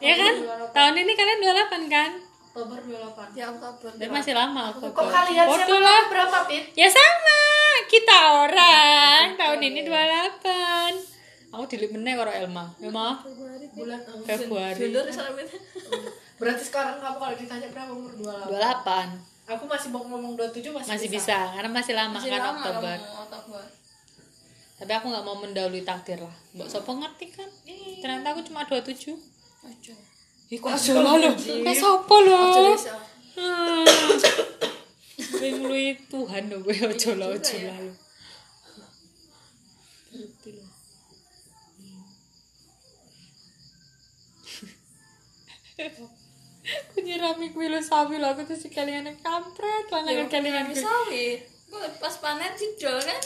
Iya 0.04 0.14
kan? 0.16 0.34
28. 0.72 0.74
Tahun 0.74 0.94
ini 0.96 1.12
kalian 1.12 1.38
28 1.38 1.86
kan? 1.88 2.10
Oktober 2.44 2.78
28 2.82 3.32
Ya 3.32 3.46
Oktober. 3.48 3.90
Dan 3.94 4.08
masih 4.10 4.34
lama 4.34 4.62
kok 4.70 4.84
Oktober. 4.84 5.06
kalian 5.08 5.46
Bodoh 5.46 5.62
siapa 5.62 5.76
lah. 5.78 6.02
berapa 6.10 6.38
pit 6.44 6.64
Ya 6.74 6.84
sama, 6.84 7.40
kita 7.86 8.18
orang 8.42 9.24
tahun 9.38 9.60
ini 9.62 9.80
28. 9.86 11.11
Aku 11.52 11.64
dilik 11.68 11.92
meneh 11.92 12.16
karo 12.16 12.32
Elma. 12.32 12.72
Elma, 12.80 13.20
bulan 13.76 14.00
Februari. 14.24 14.88
Pit. 14.88 14.96
berarti 16.40 16.64
sekarang 16.64 16.98
kamu 16.98 17.16
kalau 17.22 17.36
ditanya 17.38 17.68
berapa 17.70 17.92
umur 17.94 18.12
28 18.18 18.50
28. 19.46 19.52
aku 19.52 19.64
masih 19.68 19.88
mau 19.94 20.02
ngomong 20.08 20.32
27 20.34 20.74
masih, 20.74 20.90
Masih 20.90 21.08
bisa, 21.12 21.38
karena 21.54 21.70
masih 21.70 21.94
lama 21.94 22.18
Masih 22.18 22.30
kan 22.32 22.40
lama 22.40 22.58
Oktober. 22.58 22.98
Tapi 24.82 24.92
aku 24.98 25.06
nggak 25.14 25.22
mau 25.22 25.38
mendahului 25.38 25.86
takdir 25.86 26.18
lah. 26.18 26.34
Mbak 26.58 26.66
Sopo 26.66 26.98
ngerti 26.98 27.30
kan? 27.30 27.46
Ternyata 28.02 28.34
aku 28.34 28.42
cuma 28.42 28.66
27. 28.66 29.14
Ojo. 29.62 29.94
Ih, 30.50 30.58
kok 30.58 30.74
aja 30.74 30.92
lah 30.98 31.14
lho. 31.22 31.30
Mbak 31.38 31.76
Sopo 31.78 32.16
lho. 32.18 32.34
Ojo 32.34 32.60
bisa. 32.74 32.98
Hmm. 33.38 33.86
Kowe 35.38 35.48
ngluwi 35.54 35.94
Tuhan 36.10 36.50
lho 36.50 36.58
kowe 36.66 36.74
aja 36.74 37.10
lah 37.14 37.28
aja 37.30 37.56
lah 37.62 37.78
lho. 37.78 37.94
Gitu 40.10 40.48
lho. 40.50 40.66
Aku 45.72 47.00
nyirami 47.00 47.50
kuwi 47.50 47.72
lho 47.72 47.80
sawi 47.80 48.20
lho 48.20 48.28
aku 48.28 48.44
tuh 48.44 48.54
si 48.54 48.68
kalian 48.68 49.08
kampret 49.24 49.88
lah 49.88 50.00
nang 50.04 50.28
kalian 50.28 50.68
Bisa 50.68 50.92
wi. 51.08 51.40
Kok 51.72 51.96
pas 51.96 52.14
panen 52.20 52.52
sidol 52.52 53.00
kan? 53.00 53.20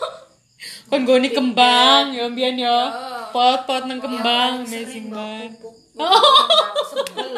kon 0.90 1.02
goni 1.02 1.34
kembang 1.34 2.14
ya 2.14 2.30
mbiyen 2.30 2.62
ya. 2.62 2.70
Oh. 2.70 3.34
Pot-pot 3.34 3.90
nang 3.90 3.98
kembang 3.98 4.62
amazing 4.62 5.10
banget. 5.10 5.58
bener 7.16 7.34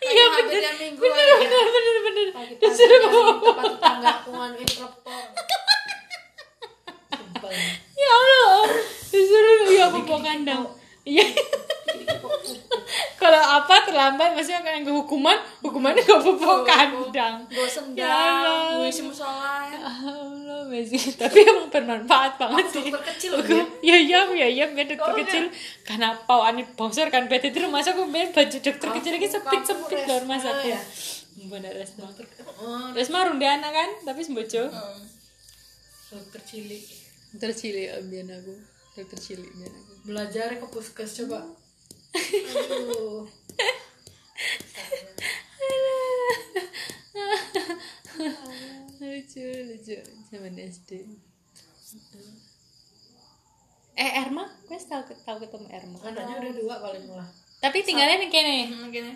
Iya 0.00 0.24
bener. 0.32 0.62
Bener 0.96 1.28
bener 1.36 1.66
bener 1.68 1.96
bener. 2.00 2.26
pagi-pagi 2.32 2.84
tempat 3.04 3.64
tetangga 3.68 4.10
aku 4.24 4.28
nganuin 4.32 4.68
Ya 8.00 8.10
Allah. 8.16 8.64
Disuruh 9.12 9.68
ya 9.68 9.84
aku 9.92 9.98
bawa 10.08 10.20
kandang. 10.24 10.64
Iya. 11.04 11.24
Kalau 13.20 13.36
apa 13.36 13.84
terlambat 13.84 14.32
maksudnya 14.32 14.64
kayak 14.64 14.80
nggak 14.80 14.96
hukuman, 14.96 15.36
hukumannya 15.60 16.00
nggak 16.00 16.20
bawa 16.24 16.64
kandang. 16.64 17.44
Gue 17.52 17.68
Ya 17.92 18.08
Allah. 18.08 18.80
gue 18.80 18.88
musola. 19.04 19.68
ya. 19.68 19.78
Allah, 19.84 20.64
amazing. 20.64 21.12
Tapi 21.20 21.38
emang 21.44 21.68
bermanfaat 21.68 22.40
banget 22.40 22.66
sih. 22.72 22.88
dokter 22.88 23.04
kecil 23.12 23.30
loh 23.36 23.44
Ya 23.84 23.96
iya, 24.00 24.24
ya 24.32 24.48
iya, 24.48 24.64
biar 24.72 24.88
dokter 24.88 25.12
Oh, 25.12 25.18
kecil. 25.20 25.44
Karena 25.84 26.16
pawani 26.24 26.64
bongsor 26.72 27.12
kan 27.12 27.28
bete 27.28 27.52
di 27.52 27.60
rumah 27.60 27.84
aku 27.84 28.08
biar 28.08 28.32
baju 28.32 28.56
dokter 28.56 28.88
kecil 28.88 29.12
lagi 29.12 29.28
sempit 29.28 29.62
sempit 29.62 30.00
di 30.00 30.12
rumah 30.16 30.40
ya? 30.64 30.80
Bener 31.40 31.72
Resma. 31.72 32.08
oh, 32.60 32.88
Resma 32.92 33.28
runde 33.28 33.44
anak 33.44 33.72
kan, 33.72 33.90
tapi 34.02 34.20
sembojo. 34.20 34.64
Hmm. 34.64 35.00
dokter 36.10 36.40
cilik 36.42 36.82
Dokter 37.30 37.52
cilik 37.54 37.88
ambian 37.94 38.32
aku. 38.32 38.54
Dokter 38.96 39.18
cilik 39.20 39.44
ambian 39.46 39.70
aku. 39.70 39.92
belajar 40.00 40.48
ke 40.56 40.66
puskes 40.66 41.20
coba 41.20 41.44
aduh 42.14 43.24
lucu 49.00 49.46
lucu. 49.68 49.96
Zaman 50.30 50.54
SD 50.58 50.90
eh 54.00 54.10
Erma? 54.22 54.48
Gue 54.64 54.78
tau 54.80 55.02
tau 55.04 55.36
ketemu 55.38 55.66
Erma. 55.70 55.98
Anaknya 56.02 56.34
udah 56.40 56.52
dua 56.56 56.74
paling 56.80 57.06
lah 57.12 57.28
tapi 57.60 57.84
tinggalnya 57.84 58.16
nih 58.24 58.30
kene. 58.32 58.58
Hmm, 58.72 58.88
gini. 58.88 59.12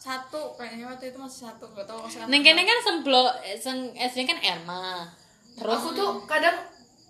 Satu 0.00 0.56
kayaknya 0.56 0.88
waktu 0.88 1.12
itu 1.12 1.18
masih 1.20 1.48
satu. 1.48 1.68
Gak 1.76 1.84
tau 1.84 2.08
sekarang. 2.08 2.32
neng 2.32 2.40
kene 2.40 2.64
kan 2.64 2.78
semblo 2.80 3.24
eh, 3.44 3.60
seng 3.60 3.92
SD 3.92 4.24
kan 4.24 4.40
Erma. 4.40 5.12
Terus 5.54 5.76
aku 5.76 5.88
tuh 5.92 6.10
kadang 6.24 6.56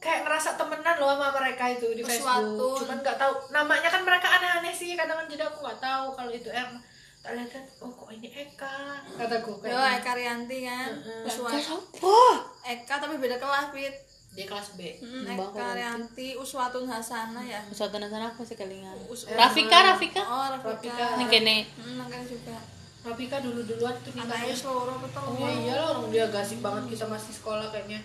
kayak 0.04 0.20
ngerasa 0.22 0.50
temenan 0.54 0.94
loh 0.94 1.08
sama 1.10 1.32
mereka 1.32 1.64
itu 1.70 1.88
di 1.90 2.02
Sesuatu. 2.02 2.44
Facebook 2.44 2.76
cuman 2.84 2.98
nggak 3.00 3.16
tahu 3.16 3.32
namanya 3.50 3.88
kan 3.88 4.02
mereka 4.02 4.28
aneh-aneh 4.30 4.68
sih 4.70 4.92
kadang 4.92 5.16
kan 5.16 5.26
jadi 5.26 5.42
aku 5.42 5.58
nggak 5.58 5.80
tahu 5.80 6.06
kalau 6.12 6.28
itu 6.30 6.46
Erma 6.46 6.76
tak 7.18 7.32
lihat 7.34 7.50
oh 7.80 7.88
kok 7.88 8.12
ini 8.12 8.28
Eka 8.28 8.76
kataku 9.16 9.56
kayak 9.58 9.96
Eka 9.98 10.12
Rianti 10.12 10.58
kan. 10.62 10.92
Uswa. 11.24 11.48
wah 11.98 12.36
Eka 12.62 12.94
tapi 12.94 13.16
beda 13.16 13.40
kelas, 13.40 13.72
Pit. 13.72 13.96
dia 14.30 14.44
kelas 14.44 14.74
B 14.74 15.00
Hmm, 15.00 15.24
Eka 15.32 15.72
Rianti, 15.72 16.36
Uswatun 16.36 16.84
Hasana 16.84 17.40
ya. 17.40 17.64
suatu 17.70 17.96
sana 17.96 18.28
aku 18.28 18.42
sih 18.42 18.54
kelingan 18.54 18.92
Us- 19.08 19.24
Rafika 19.26 19.78
Rafika 19.86 20.20
Oh, 20.20 20.52
Rafika. 20.52 21.16
Neng 21.16 21.32
kene 21.32 21.64
Hmm, 21.74 22.04
juga. 22.26 22.60
Rafika 23.00 23.36
dulu 23.38 23.60
duluan 23.62 23.96
tuh 24.00 24.12
nikahnya 24.12 24.52
seluruh 24.52 24.96
betul. 24.98 25.24
oh 25.30 25.48
iya 25.48 25.76
loh 25.78 25.88
orang 25.96 26.08
dia 26.08 26.24
gasik 26.26 26.60
banget 26.60 26.92
kita 26.92 27.04
masih 27.06 27.32
sekolah 27.32 27.68
kayaknya 27.68 28.00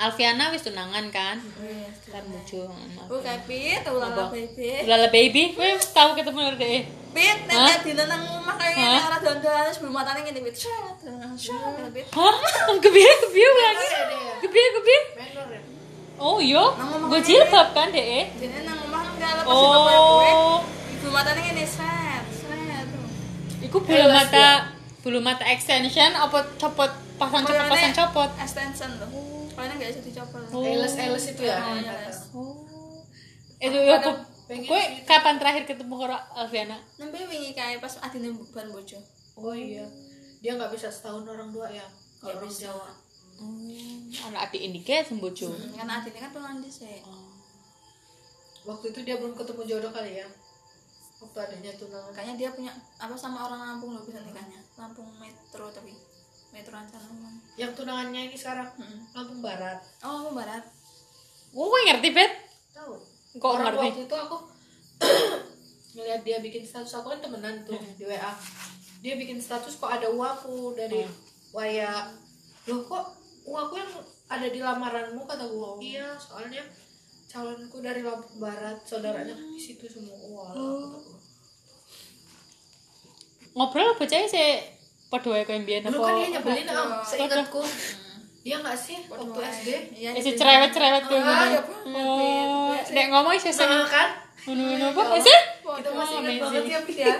Alfiana 0.00 0.48
wis 0.48 0.64
tunangan 0.64 1.12
kan 1.12 1.36
Iya, 1.60 1.92
kan 2.08 2.24
muncul 2.24 2.72
Oh, 3.10 3.20
kayak 3.20 3.44
Pit, 3.44 3.84
ulala 3.84 4.32
baby. 4.32 4.88
Lala 4.88 5.08
baby, 5.12 5.52
gue 5.52 5.76
tahu 5.92 6.16
ketemu 6.16 6.56
deh. 6.56 6.80
Pit, 7.12 7.38
nek 7.44 7.84
dina 7.84 8.08
nang 8.08 8.22
omah 8.40 8.56
kayak 8.56 8.80
ngene 8.80 9.00
arah 9.04 9.20
dondolan 9.20 9.68
sebelum 9.68 9.92
matane 9.92 10.24
ngene 10.24 10.40
Pit. 10.40 10.56
Syat, 10.56 10.96
Pit. 11.92 12.06
Hah? 12.16 12.34
Kebiar 12.80 13.14
kebiar 13.28 13.52
lagi. 13.60 13.88
Ya 13.92 13.98
menor 14.40 15.46
ya 15.52 15.60
Oh 16.20 16.36
iya, 16.40 16.64
gue 16.80 17.20
jilbab 17.20 17.68
kan 17.76 17.92
deh. 17.92 18.24
Dene 18.40 18.58
nang 18.64 18.80
omah 18.88 19.00
kan 19.04 19.12
gak 19.20 19.32
lepas 19.40 19.52
bapak 19.52 20.00
kowe. 20.00 20.30
Oh, 20.32 20.58
Ibu 20.96 21.08
matane 21.12 21.40
ngene 21.44 21.64
set, 21.68 22.24
set. 22.24 22.88
iku 23.60 23.76
bola 23.84 24.04
mata 24.16 24.72
bulu 25.04 25.20
mata 25.20 25.44
extension 25.48 26.12
apa 26.16 26.56
copot 26.56 26.88
pasang 27.20 27.44
copot 27.44 27.68
pasang 27.68 27.92
copot 27.92 28.30
extension 28.40 28.90
loh 29.00 29.39
kalian 29.60 29.76
nggak 29.76 29.90
bisa 29.92 30.02
dicopot 30.08 30.40
Oh. 30.56 30.64
Eles 30.64 30.94
eles 30.96 31.24
itu 31.36 31.42
ya. 31.44 31.60
Oh, 31.60 31.76
eles. 31.76 32.18
oh 32.32 32.56
itu 33.60 33.76
ya 33.76 34.00
aku 34.00 34.10
pengen 34.48 34.64
gue 34.64 34.80
sih 34.80 35.04
kapan 35.04 35.36
terakhir 35.36 35.68
ketemu 35.68 35.94
karo 36.00 36.16
Alfiana 36.32 36.80
nembe 36.96 37.20
wingi 37.28 37.52
kae 37.52 37.76
pas 37.76 38.00
adine 38.00 38.32
ban 38.56 38.72
bojo 38.72 38.96
Oh 39.40 39.56
iya. 39.56 39.86
Dia 40.44 40.52
nggak 40.56 40.72
bisa 40.74 40.92
setahun 40.92 41.24
orang 41.24 41.48
dua 41.48 41.72
ya. 41.72 41.86
Kalau 42.20 42.36
orang 42.36 42.50
bisa. 42.52 42.68
Jawa. 42.68 42.92
oh, 43.40 44.28
anak 44.28 44.52
adik 44.52 44.60
ini 44.68 44.84
kayak 44.84 45.08
sembojo 45.08 45.48
karena 45.72 46.04
adine 46.04 46.18
kan 46.20 46.28
tunangan 46.28 46.60
dhisik 46.60 47.00
Waktu 48.68 48.92
itu 48.92 49.00
dia 49.08 49.16
belum 49.16 49.32
ketemu 49.32 49.64
jodoh 49.64 49.88
kali 49.88 50.20
ya. 50.20 50.28
Waktu 51.24 51.38
adanya 51.40 51.72
tunangan. 51.80 52.12
kayaknya 52.12 52.34
dia 52.36 52.48
punya 52.52 52.72
apa 53.00 53.16
sama 53.16 53.48
orang 53.48 53.60
Lampung 53.64 53.96
loh 53.96 54.04
bisa 54.04 54.20
nikahnya 54.20 54.60
Lampung 54.76 55.08
Metro 55.16 55.72
tapi 55.72 55.96
Metro 56.50 56.74
Ancana 56.74 57.30
Yang 57.54 57.72
tunangannya 57.76 58.20
ini 58.30 58.36
sekarang 58.36 58.68
Mm-mm. 58.76 58.98
Lampung 59.12 59.40
Barat. 59.40 59.78
oh 60.02 60.10
Lampung 60.22 60.36
Barat 60.38 60.64
oh 61.50 61.66
gue 61.66 61.80
ngerti 61.88 62.08
bet 62.14 62.32
Tahu? 62.70 62.94
kok 63.36 63.46
Orang 63.46 63.74
ngerti 63.74 63.86
waktu 63.90 64.02
itu 64.06 64.16
aku 64.16 64.36
ngeliat 65.94 66.22
dia 66.22 66.38
bikin 66.38 66.62
status 66.62 66.94
aku 66.94 67.10
kan 67.10 67.18
temenan 67.18 67.66
tuh 67.66 67.74
di 67.98 68.04
WA. 68.06 68.30
Dia 69.00 69.14
bikin 69.18 69.42
status 69.42 69.74
kok 69.74 69.90
ada 69.90 70.06
uaku 70.06 70.76
dari 70.76 71.02
Waya. 71.50 72.14
Loh 72.70 72.86
kok 72.86 73.04
uaku 73.42 73.74
yang 73.74 73.90
ada 74.30 74.46
di 74.46 74.62
lamaranmu 74.62 75.26
kata 75.26 75.50
gua. 75.50 75.74
Iya, 75.82 76.14
soalnya 76.14 76.62
calonku 77.26 77.82
dari 77.82 78.06
Lampung 78.06 78.38
Barat, 78.38 78.78
saudaranya 78.86 79.34
di 79.34 79.58
situ 79.58 79.82
semua. 79.90 80.14
Wah, 80.30 80.54
gua. 80.54 81.02
ngobrol 83.50 83.98
apa 83.98 84.06
sih 84.06 84.62
pada 85.10 85.26
wae 85.28 85.42
koyo 85.42 85.58
mbiyen 85.58 85.82
Dulu 85.82 85.98
kan 85.98 86.12
dia 86.12 86.22
apa 86.22 86.32
nyebelin 86.32 86.68
am, 86.70 86.88
seingatku. 87.02 87.60
Dia 88.40 88.56
nggak 88.56 88.72
sih 88.74 88.96
waktu 89.04 89.40
SD? 89.44 89.68
iya 89.92 90.10
Eh, 90.12 90.22
si 90.22 90.32
cerewet-cerewet 90.32 91.04
tuh 91.04 91.18
Ah, 91.18 91.44
gitu. 91.50 91.72
ya 91.84 92.00
Oh, 92.00 92.72
nek 92.72 93.06
ngomong 93.10 93.34
sih 93.36 93.50
sing 93.50 93.66
Nah, 93.66 93.84
kan? 93.84 94.08
ngono-ngono 94.40 94.86
apa 94.96 95.18
sih? 95.20 95.38
Kita 95.60 95.90
masih 95.92 96.16
Oh, 96.16 96.24
ingat 96.24 96.40
banget 96.40 96.64
ya, 96.64 96.80
Pi, 96.80 96.94
ya. 97.04 97.14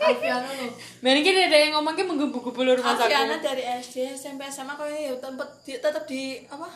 Alfiana 0.00 0.46
loh. 0.48 0.70
Mungkin 1.02 1.34
ada 1.42 1.56
yang 1.58 1.72
ngomong 1.74 1.92
ki 1.92 2.02
menggebu-gebu 2.04 2.60
lur 2.62 2.78
mas 2.78 2.96
Aviana 2.96 3.34
aku. 3.34 3.42
dari 3.42 3.64
SD 3.66 3.96
SMP 4.14 4.46
SMA 4.46 4.72
kok 4.72 4.86
ya 4.86 5.10
tempat 5.16 5.48
tetap 5.64 6.04
di 6.04 6.22
apa 6.46 6.70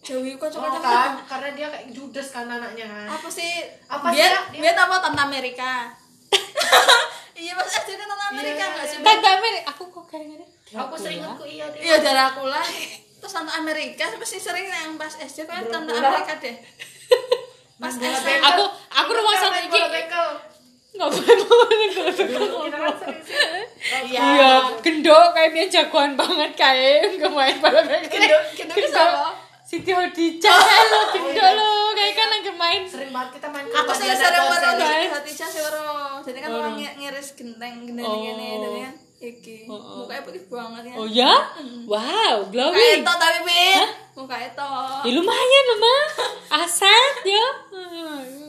jauhi 0.00 0.36
kok 0.36 0.48
Oh, 0.52 0.78
kan? 0.78 1.18
Karena 1.24 1.48
dia 1.52 1.66
kayak 1.66 1.90
judes 1.90 2.28
kan 2.28 2.46
anaknya 2.46 2.86
kan. 2.86 3.06
apa 3.10 3.28
sih 3.28 3.50
Apa 3.86 4.06
dia 4.10 4.28
sih? 4.48 4.60
Dia- 4.60 4.70
dia 4.70 4.78
apa 4.78 4.96
tante 5.00 5.20
Amerika 5.20 5.90
iya 7.34 7.52
pas 7.54 7.66
SD 7.66 7.90
kan 7.92 8.06
tante 8.06 8.24
Amerika 8.30 8.56
Iya, 8.58 8.66
nggak 8.70 8.86
sih 8.86 8.96
iya. 8.96 9.04
Tante 9.04 9.28
Mary, 9.38 9.60
aku 9.62 9.82
kok 9.86 10.04
kadang-kadang. 10.06 10.50
Aku 11.32 11.44
iya 11.44 11.66
dia. 11.68 11.80
iya 11.82 11.96
dari 11.98 12.22
aku 12.22 12.42
lah 12.44 12.66
terus 13.18 13.32
tante 13.32 13.52
Amerika 13.52 14.04
pasti 14.14 14.36
sering 14.36 14.66
yang 14.66 14.94
pas 14.94 15.12
SD 15.12 15.44
kan 15.44 15.62
tante 15.64 15.90
Amerika 15.90 16.34
deh 16.36 16.56
pas 17.78 17.92
SD. 17.92 18.28
Aku 18.42 18.62
aku 18.68 19.10
rumah 19.10 19.34
satu 19.34 19.52
main 19.52 19.66
iki. 19.66 19.80
sering 19.80 21.08
sih. 21.08 22.28
Oh, 22.36 22.68
Iya, 24.04 24.50
gendok 24.78 25.32
kayak 25.32 25.50
dia 25.50 25.66
jagoan 25.72 26.12
banget 26.14 26.52
kayak 26.52 27.16
nggak 27.16 27.32
main 27.32 27.56
bola 27.58 27.80
bekel. 27.82 28.12
Gendok- 28.12 28.44
gendok? 28.70 29.32
Siti 29.72 29.88
Hodijah 29.88 30.52
lo 30.84 31.00
gendok 31.08 31.50
lo 31.56 31.68
kayak 31.94 32.12
kan 32.12 32.28
lagi 32.28 32.52
main. 32.52 32.82
Sering 32.84 33.08
banget 33.08 33.40
kita 33.40 33.48
main 33.48 33.64
aku 33.64 33.88
sih 33.90 34.04
sering 34.04 34.44
Challenge. 34.44 34.76
di 34.76 35.08
hati 35.08 35.32
saya 35.32 35.64
baru 35.64 35.88
jadi 36.20 36.38
kan 36.38 36.50
orang 36.52 36.72
ngi- 36.76 36.94
ngiris 36.94 37.28
genteng 37.32 37.74
genteng 37.82 38.04
Oh. 38.04 38.20
gini 38.20 38.48
jadi 38.54 38.78
kan 38.82 38.94
iki 39.22 39.56
Oh, 39.64 39.72
oh. 39.72 40.04
mukanya 40.04 40.22
putih 40.22 40.42
banget 40.46 40.82
ya 40.84 40.94
Oh 40.94 41.06
ya? 41.06 41.32
Wow, 41.88 42.34
muka 42.42 42.52
glowing. 42.52 43.00
itu 43.00 43.12
tapi 43.14 43.38
pin 43.42 43.86
muka 44.12 44.36
itu 44.36 44.68
Ya 45.02 45.10
lumayan 45.10 45.62
loh 45.64 45.78
mah. 45.78 46.04
Aset 46.58 47.16
ya. 47.24 47.46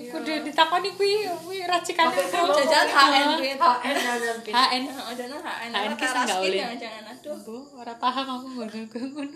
Kudu 0.06 0.32
ditakoni 0.44 0.92
kuwi 0.92 1.24
kuwi 1.40 1.64
racikan 1.64 2.12
jajan 2.12 2.84
HN 2.86 3.30
HN 3.40 3.96
jangan 3.96 4.38
Pin. 4.44 4.52
HN. 4.52 4.84
Oh, 4.92 5.14
jangan 5.16 5.40
HN 5.40 5.72
HN 5.72 5.88
apa 5.88 5.96
ki 5.96 6.04
sing 6.04 6.12
teras 6.12 6.28
nggak 6.28 6.40
boleh. 6.42 6.60
jangan 6.76 7.04
aduh 7.08 7.38
Bu, 7.40 7.56
ora 7.76 7.94
paham 7.96 8.26
aku 8.28 8.48
ngono 8.52 8.78
ngono. 8.92 9.00
Ya 9.00 9.00
lho, 9.00 9.16
Win. 9.16 9.32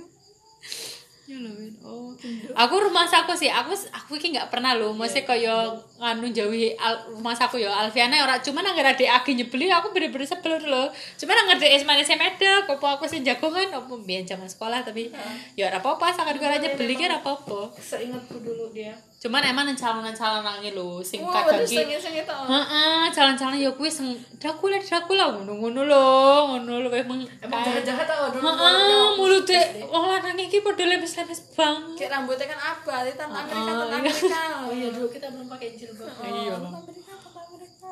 Oh. 1.83 2.15
Aku 2.55 2.75
rumah 2.79 3.03
saku 3.03 3.35
sih, 3.35 3.51
aku 3.51 3.75
aku 3.91 4.15
iki 4.15 4.31
nggak 4.31 4.47
pernah 4.47 4.79
lho, 4.79 4.95
mesti 4.95 5.27
kaya 5.27 5.75
nganu 5.99 6.31
jauhi 6.31 6.71
al, 6.79 7.11
rumah 7.11 7.35
saku 7.35 7.59
ya. 7.59 7.67
Alfiana 7.67 8.23
ora 8.23 8.39
cuman 8.39 8.63
nang 8.63 8.79
ade 8.79 9.03
agi 9.03 9.35
nyebeli 9.35 9.67
aku 9.67 9.91
bener-bener 9.91 10.23
sebel 10.23 10.55
lho. 10.55 10.87
Cuman 11.19 11.35
nang 11.35 11.59
ade 11.59 11.67
esmane 11.67 12.07
semeda, 12.07 12.63
kopo 12.63 12.87
aku 12.87 13.03
sing 13.11 13.27
jagongan 13.27 13.75
opo 13.75 13.99
biyen 13.99 14.23
zaman 14.23 14.47
sekolah 14.47 14.87
tapi 14.87 15.11
ya 15.59 15.67
ora 15.67 15.83
apa-apa 15.83 16.15
sakar 16.15 16.39
gue 16.39 16.47
aja 16.47 16.71
beli 16.79 16.95
kan 16.95 17.19
apa-apa. 17.19 17.75
Seingatku 17.75 18.39
dulu 18.39 18.71
dia. 18.71 18.95
Cuman 19.17 19.41
emang 19.41 19.65
calon-calon 19.73 20.45
nangi 20.45 20.69
lho 20.71 21.01
sing 21.01 21.25
wah 21.25 21.41
kadang 21.41 21.65
ki 21.65 21.81
tau 22.21 22.45
Heeh, 22.45 23.09
calon-calon 23.09 23.57
ya 23.57 23.73
kuwi 23.73 23.89
sing 23.89 24.13
Dracula 24.37 24.77
Dracula 24.77 25.33
ngono-ngono 25.33 25.81
lho, 25.83 26.05
ngono 26.47 26.85
lho 26.85 26.89
emang 26.93 27.25
Emang 27.41 27.65
kayak- 27.65 27.81
jahat-jahat 27.81 28.05
tau 28.05 28.29
dulu. 28.29 28.45
Heeh, 28.45 29.07
mulute 29.17 29.59
wong 29.83 30.05
lanang 30.07 30.37
iki 30.37 30.61
padha 30.61 30.85
lemes-lemes 30.85 31.39
banget. 31.51 31.97
kayak 31.97 32.11
rambutnya 32.13 32.45
kan 32.47 32.59
abal 32.61 33.01
itu 33.03 33.17
tante 33.17 33.37
Amerika 33.41 33.57
Oh, 33.57 33.89
tante 33.89 33.97
iya. 33.97 33.97
Amerika 34.05 34.41
Oh 34.61 34.71
iya 34.71 34.87
dulu 34.93 35.07
kita 35.09 35.27
belum 35.33 35.47
pakai 35.49 35.67
jilbab. 35.73 36.07
Iya. 36.21 36.53
Amerika 36.53 37.13
tante 37.17 37.39
Amerika 37.41 37.89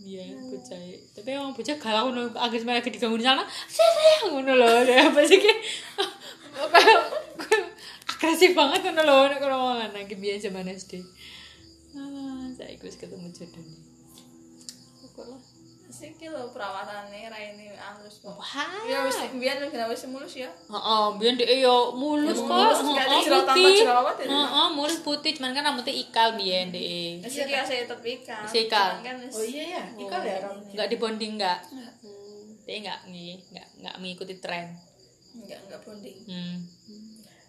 Iya, 0.00 0.32
bocah. 0.32 0.80
Tapi 1.12 1.28
emang 1.28 1.52
bocah 1.52 1.76
galau 1.76 2.08
ngono, 2.08 2.32
agak 2.32 2.56
sebenarnya 2.56 2.80
lagi 2.80 2.90
diganggu 2.90 3.14
di 3.14 3.22
sana. 3.22 3.44
Sayang 3.68 4.32
ngono 4.32 4.52
lho, 4.56 4.70
ya 4.82 5.04
apa 5.12 5.20
sih 5.22 5.36
agresif 8.40 8.56
banget 8.56 8.80
ngono 8.88 9.02
lho 9.04 9.16
nek 9.28 9.44
lanang 9.44 10.08
ki 10.08 10.16
biyen 10.16 10.40
zaman 10.40 10.64
SD. 10.64 10.96
Ah, 11.92 12.48
saiki 12.56 12.80
wis 12.80 12.96
ketemu 12.96 13.28
jodohnya. 13.28 13.76
Kok 15.12 15.26
lah. 15.28 15.42
sih 15.90 16.14
kilo 16.14 16.54
perawatannya 16.54 17.28
Raini 17.28 17.66
halus 17.74 18.22
kok 18.22 18.30
Wah. 18.30 18.70
ya 18.86 19.02
wis 19.02 19.18
biar 19.36 19.58
wis 19.58 19.74
wis 19.74 20.02
mulus 20.06 20.38
ya 20.38 20.46
Heeh, 20.46 21.04
biyen 21.18 21.34
dhek 21.34 21.50
yo 21.60 21.90
mulus 21.92 22.38
Ya, 22.38 22.46
kok. 22.46 22.56
mulus, 22.56 22.78
nggak 22.78 23.04
ada 23.04 23.10
Heeh, 23.10 23.42
putih. 23.42 23.74
ya. 23.82 24.30
Heeh, 24.30 24.66
mulus 24.70 24.98
putih, 25.02 25.30
cuman 25.34 25.50
kan 25.50 25.66
rambutnya 25.66 25.90
ikal 25.92 26.38
biyen 26.38 26.70
dhek. 26.70 27.26
Saya 27.26 27.84
tetap 27.84 28.00
ikan. 28.00 28.40
Masih 28.46 28.60
ikan. 28.70 28.90
Cuman 28.96 29.02
kan 29.02 29.16
wis- 29.18 29.34
Oh 29.34 29.44
iya 29.44 29.64
ya, 29.66 29.82
ikal 29.98 30.20
ya 30.22 30.36
rambutnya. 30.40 30.72
Enggak 30.72 30.88
dibonding 30.88 31.32
enggak? 31.36 31.58
Dia 32.64 32.74
enggak 32.80 33.00
nih, 33.10 33.32
enggak 33.50 33.66
enggak 33.76 33.94
mengikuti 33.98 34.34
tren. 34.38 34.66
enggak 35.36 35.58
enggak 35.66 35.80
bonding. 35.82 36.16
Hmm. 36.24 36.56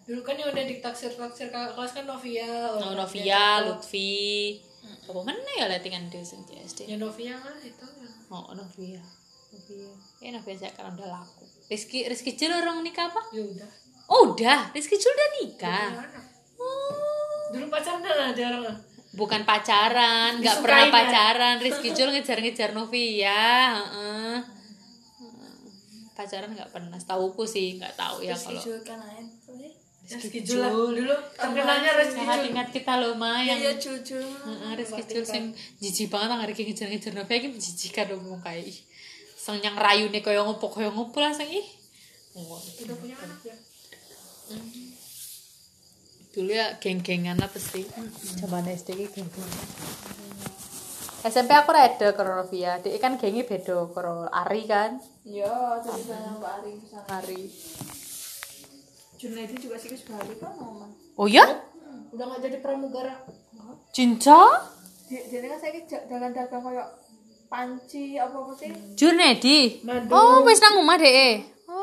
Dulu 0.07 0.21
kan 0.25 0.33
yang 0.33 0.49
udah 0.49 0.65
ditaksir-taksir 0.65 1.53
kakak 1.53 1.77
kelas 1.77 1.91
kan 1.93 2.05
Novia. 2.09 2.73
Oh, 2.73 2.97
Novia, 2.97 3.61
Lutfi. 3.65 4.57
Apa 4.81 5.21
mana 5.21 5.37
ya 5.59 5.69
sing 6.25 6.41
di 6.49 6.55
SD? 6.57 6.89
Ya 6.89 6.97
Novia 6.97 7.37
lah 7.37 7.57
itu. 7.61 7.85
Oh, 8.33 8.49
Novia. 8.57 9.01
Novia. 9.51 9.91
Ya 10.23 10.29
Novia 10.33 10.55
saya 10.57 10.71
kan 10.73 10.95
udah 10.97 11.09
laku. 11.21 11.45
Rizky 11.69 12.09
Rizky 12.09 12.33
Jul 12.33 12.51
orang 12.51 12.81
nikah 12.81 13.07
apa? 13.11 13.21
Ya 13.31 13.43
udah. 13.45 13.69
Oh, 14.11 14.33
udah. 14.33 14.73
Rizky 14.73 14.97
Jul 14.97 15.13
udah 15.13 15.29
nikah. 15.39 15.89
Oh. 16.57 17.53
Dulu 17.53 17.67
pacaran 17.69 18.03
lah 18.03 18.31
dia 18.33 18.47
orang. 18.51 18.77
Bukan 19.11 19.43
pacaran, 19.43 20.39
nggak 20.39 20.57
pernah 20.63 20.87
pacaran. 20.87 21.55
Rizky 21.65 21.91
Jul 21.91 22.15
ngejar-ngejar 22.15 22.71
Novia, 22.71 23.75
heeh. 23.75 24.37
Pacaran 26.15 26.55
nggak 26.55 26.71
pernah. 26.71 26.95
Setahuku 26.95 27.43
sih, 27.43 27.75
nggak 27.75 27.99
tahu 27.99 28.23
ya 28.23 28.35
kalau 28.35 28.61
kan 28.87 28.97
lain. 29.03 29.25
Apa? 30.11 30.19
Rizky 30.19 30.39
Jul 30.43 30.59
lah. 30.59 30.71
Dulu 30.71 31.15
terkenalnya 31.39 31.91
Rizky 31.95 32.19
Sehat 32.19 32.39
Jul. 32.43 32.49
ingat 32.51 32.67
kita 32.75 32.93
loh 32.99 33.13
Ma 33.15 33.39
Ya 33.39 33.55
yang 33.55 33.59
ya 33.63 33.73
jujur. 33.79 34.23
Heeh, 34.23 34.71
Rizky 34.75 35.03
Jul 35.07 35.23
sing 35.23 35.43
jijik 35.79 36.11
banget 36.11 36.27
nang 36.35 36.43
iki 36.43 36.63
ngejar-ngejar 36.67 37.11
Novia 37.15 37.35
iki 37.39 37.49
menjijikan 37.49 38.05
dong 38.11 38.23
wong 38.27 38.41
kae. 38.43 38.61
ih. 38.67 38.79
Sing 39.39 39.57
yang 39.63 39.73
rayune 39.79 40.19
kaya 40.19 40.43
ngopo 40.43 40.67
kaya 40.67 40.91
ngopo 40.91 41.17
langsung 41.23 41.47
ih. 41.47 41.63
Wah, 42.35 42.59
Udah 42.59 42.95
punya 42.99 43.15
anak 43.19 43.39
ya. 43.43 43.55
Dulu 46.31 46.51
ya 46.51 46.79
geng-gengan 46.79 47.35
lah 47.35 47.51
pasti. 47.51 47.83
Zaman 48.39 48.63
SD 48.67 48.95
ki 48.95 49.07
geng-gengan. 49.11 49.67
SMP 51.21 51.53
aku 51.53 51.69
rada 51.69 52.07
karo 52.17 52.39
Novia. 52.39 52.81
Dia 52.81 52.97
kan 52.97 53.19
gengnya 53.19 53.45
beda 53.45 53.85
karo 53.93 54.25
Ari 54.31 54.65
kan. 54.65 54.97
Ya, 55.21 55.77
jadi 55.83 56.01
sana 56.01 56.33
Mbak 56.39 56.51
Ari. 56.63 56.75
Ari. 57.05 57.41
Junaidi 59.21 59.53
juga 59.61 59.77
sih 59.77 59.93
balik 60.09 60.41
kan 60.41 60.57
ngomong. 60.57 60.89
Oh 61.13 61.29
ya? 61.29 61.45
Udah 62.09 62.25
gak 62.25 62.41
jadi 62.41 62.57
pramugara. 62.57 63.21
Cinta? 63.93 64.65
Dia 65.05 65.45
kan 65.45 65.61
saya 65.61 65.77
dagang-dagang 66.09 66.63
kayak 66.65 66.89
panci 67.45 68.17
apa 68.17 68.33
apa 68.33 68.51
sih? 68.57 68.73
Madu. 69.85 70.09
Oh, 70.09 70.41
wis 70.41 70.57
nang 70.57 70.81
omah 70.81 70.97
dhek. 70.97 71.45